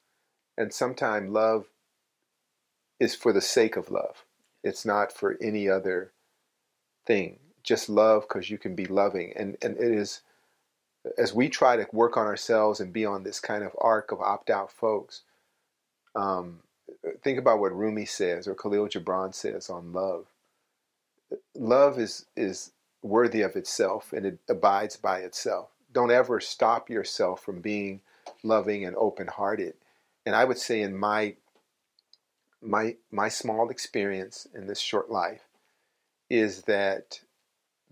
[0.57, 1.67] and sometimes love
[2.99, 4.25] is for the sake of love.
[4.63, 6.13] It's not for any other
[7.07, 7.39] thing.
[7.63, 10.23] Just love because you can be loving, and and it is
[11.19, 14.21] as we try to work on ourselves and be on this kind of arc of
[14.21, 15.23] opt out folks.
[16.15, 16.61] Um,
[17.23, 20.27] think about what Rumi says or Kahlil Gibran says on love.
[21.55, 22.73] Love is is
[23.03, 25.69] worthy of itself and it abides by itself.
[25.93, 28.01] Don't ever stop yourself from being
[28.43, 29.75] loving and open hearted.
[30.27, 31.35] And I would say in my
[32.63, 35.43] my my small experience in this short life
[36.31, 37.21] is that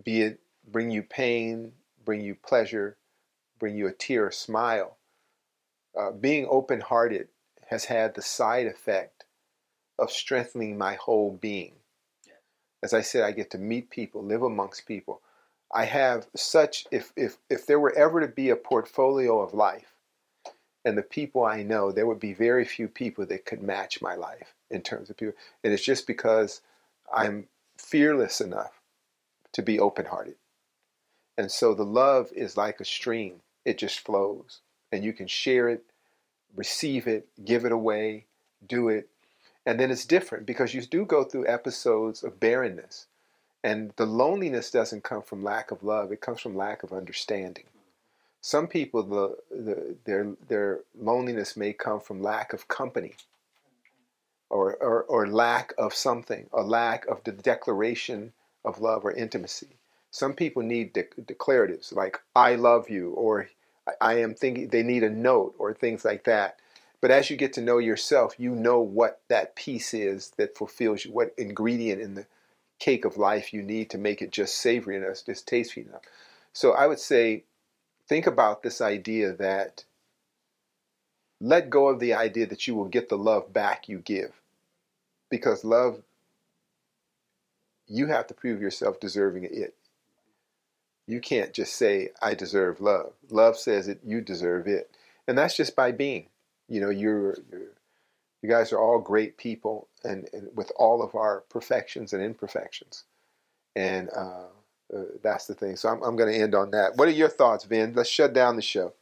[0.02, 1.72] be it bring you pain,
[2.04, 2.96] bring you pleasure,
[3.58, 4.96] bring you a tear, a smile.
[5.98, 7.28] Uh, being open hearted
[7.72, 9.24] has had the side effect
[9.98, 11.72] of strengthening my whole being.
[12.82, 15.22] As I said, I get to meet people, live amongst people.
[15.72, 19.94] I have such if if if there were ever to be a portfolio of life
[20.84, 24.16] and the people I know, there would be very few people that could match my
[24.16, 25.36] life in terms of people.
[25.64, 26.60] And it's just because
[27.10, 27.48] I'm
[27.78, 28.82] fearless enough
[29.54, 30.36] to be open hearted.
[31.38, 34.60] And so the love is like a stream, it just flows.
[34.90, 35.84] And you can share it,
[36.54, 38.26] receive it, give it away,
[38.66, 39.08] do it.
[39.64, 43.06] And then it's different because you do go through episodes of barrenness.
[43.64, 47.64] And the loneliness doesn't come from lack of love, it comes from lack of understanding.
[48.40, 53.14] Some people, the, the, their, their loneliness may come from lack of company
[54.50, 58.32] or, or, or lack of something, a lack of the declaration
[58.64, 59.68] of love or intimacy.
[60.10, 63.48] Some people need de- declaratives like "I love you" or
[64.00, 66.58] "I am thinking." They need a note or things like that.
[67.00, 71.04] But as you get to know yourself, you know what that piece is that fulfills
[71.04, 72.26] you, what ingredient in the
[72.78, 76.02] cake of life you need to make it just savory enough, just tasty enough.
[76.52, 77.44] So I would say,
[78.08, 79.84] think about this idea that
[81.40, 84.40] let go of the idea that you will get the love back you give.
[85.28, 86.02] Because love,
[87.88, 89.74] you have to prove yourself deserving of it.
[91.06, 93.12] You can't just say, I deserve love.
[93.30, 94.90] Love says that you deserve it.
[95.26, 96.28] And that's just by being.
[96.68, 97.72] You know, you're, you're
[98.42, 103.04] you guys are all great people and, and, with all of our perfections and imperfections.
[103.76, 104.50] And uh,
[104.94, 105.76] uh, that's the thing.
[105.76, 106.96] So I'm, I'm going to end on that.
[106.96, 107.94] What are your thoughts, Vin?
[107.94, 108.92] Let's shut down the show.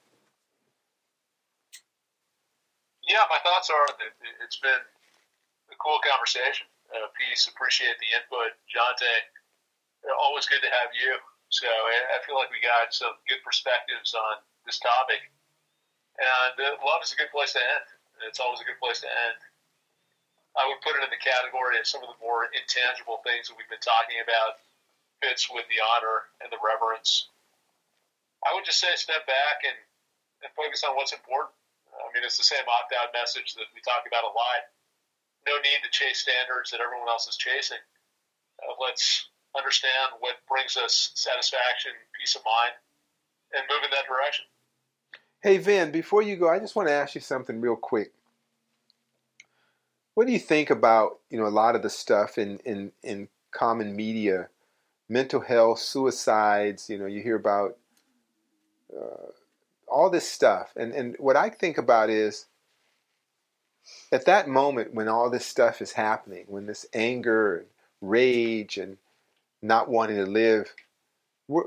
[3.09, 4.13] Yeah, my thoughts are that
[4.45, 6.67] it's been a cool conversation.
[6.93, 8.55] Uh, peace, appreciate the input.
[8.69, 11.17] Jonte, always good to have you.
[11.51, 15.19] So I feel like we got some good perspectives on this topic.
[16.15, 17.87] And uh, love is a good place to end.
[18.23, 19.39] It's always a good place to end.
[20.55, 23.59] I would put it in the category of some of the more intangible things that
[23.59, 24.63] we've been talking about
[25.23, 27.31] fits with the honor and the reverence.
[28.47, 29.79] I would just say step back and,
[30.43, 31.55] and focus on what's important.
[31.91, 34.71] I mean, it's the same opt out message that we talk about a lot.
[35.47, 37.81] No need to chase standards that everyone else is chasing.
[38.59, 42.75] Uh, let's understand what brings us satisfaction, peace of mind,
[43.53, 44.45] and move in that direction.
[45.43, 48.13] Hey, Vin, before you go, I just want to ask you something real quick.
[50.15, 53.29] What do you think about, you know, a lot of the stuff in, in, in
[53.51, 54.49] common media,
[55.09, 57.77] mental health, suicides, you know, you hear about
[58.95, 59.31] uh,
[59.89, 60.73] all this stuff.
[60.77, 62.47] And, and what I think about is
[64.13, 67.67] at that moment when all this stuff is happening, when this anger and
[68.01, 68.99] rage and
[69.63, 70.73] not wanting to live,
[71.47, 71.65] where,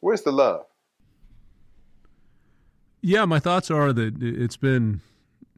[0.00, 0.64] where's the love?
[3.00, 5.00] Yeah, my thoughts are that it's been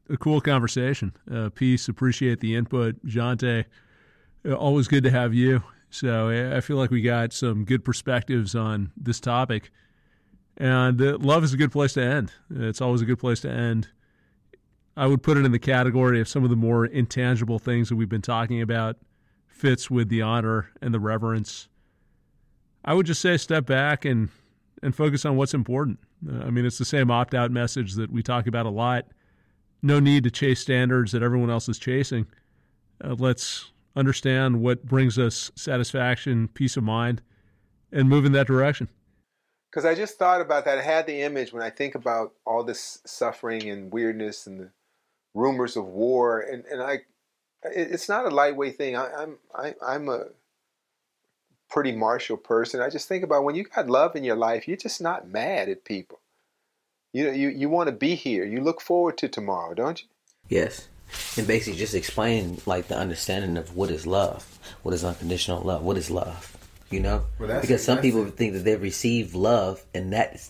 [0.09, 1.13] a cool conversation.
[1.31, 3.03] Uh, peace, appreciate the input.
[3.05, 3.65] Jonte,
[4.47, 5.63] uh, always good to have you.
[5.89, 9.71] So I feel like we got some good perspectives on this topic.
[10.57, 12.31] And uh, love is a good place to end.
[12.49, 13.89] It's always a good place to end.
[14.95, 17.95] I would put it in the category of some of the more intangible things that
[17.95, 18.97] we've been talking about
[19.51, 21.67] fits with the honor and the reverence.
[22.83, 24.29] I would just say step back and
[24.81, 25.99] and focus on what's important.
[26.27, 29.05] Uh, I mean, it's the same opt out message that we talk about a lot.
[29.83, 32.25] No need to chase standards that everyone else is chasing.
[33.03, 37.21] Uh, let's understand what brings us satisfaction, peace of mind,
[37.91, 38.87] and move in that direction.
[39.69, 40.77] Because I just thought about that.
[40.77, 44.71] I had the image when I think about all this suffering and weirdness and the
[45.33, 46.99] rumors of war, and, and I,
[47.63, 48.95] it's not a lightweight thing.
[48.95, 50.25] I, I'm I, I'm a
[51.69, 52.81] pretty martial person.
[52.81, 55.69] I just think about when you got love in your life, you're just not mad
[55.69, 56.19] at people.
[57.13, 58.45] You know, you, you want to be here.
[58.45, 60.07] You look forward to tomorrow, don't you?
[60.49, 60.87] Yes.
[61.37, 65.81] And basically just explain like the understanding of what is love, what is unconditional love,
[65.81, 66.57] what is love.
[66.89, 67.25] You know?
[67.39, 68.35] Well, because some people it.
[68.35, 70.49] think that they've received love and that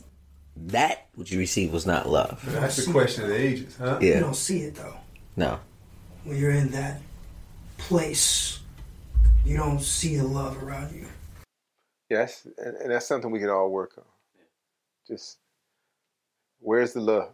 [0.58, 2.42] that what you received was not love.
[2.44, 4.00] But that's the question of the ages, huh?
[4.02, 4.16] Yeah.
[4.16, 4.96] You don't see it though.
[5.36, 5.60] No.
[6.24, 7.02] When you're in that
[7.78, 8.60] place,
[9.44, 11.08] you don't see the love around you.
[12.10, 14.04] Yes, and, and that's something we could all work on.
[15.08, 15.40] Just
[16.60, 17.32] where's the love?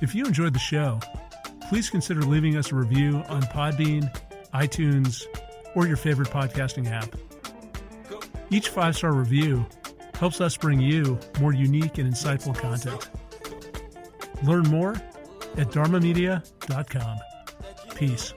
[0.00, 1.00] If you enjoyed the show,
[1.68, 4.10] please consider leaving us a review on Podbean,
[4.52, 5.24] iTunes,
[5.74, 7.14] or your favorite podcasting app.
[8.50, 9.66] Each five star review
[10.18, 13.08] helps us bring you more unique and insightful content.
[14.44, 14.92] Learn more
[15.56, 17.18] at dharmamedia.com.
[17.94, 18.34] Peace.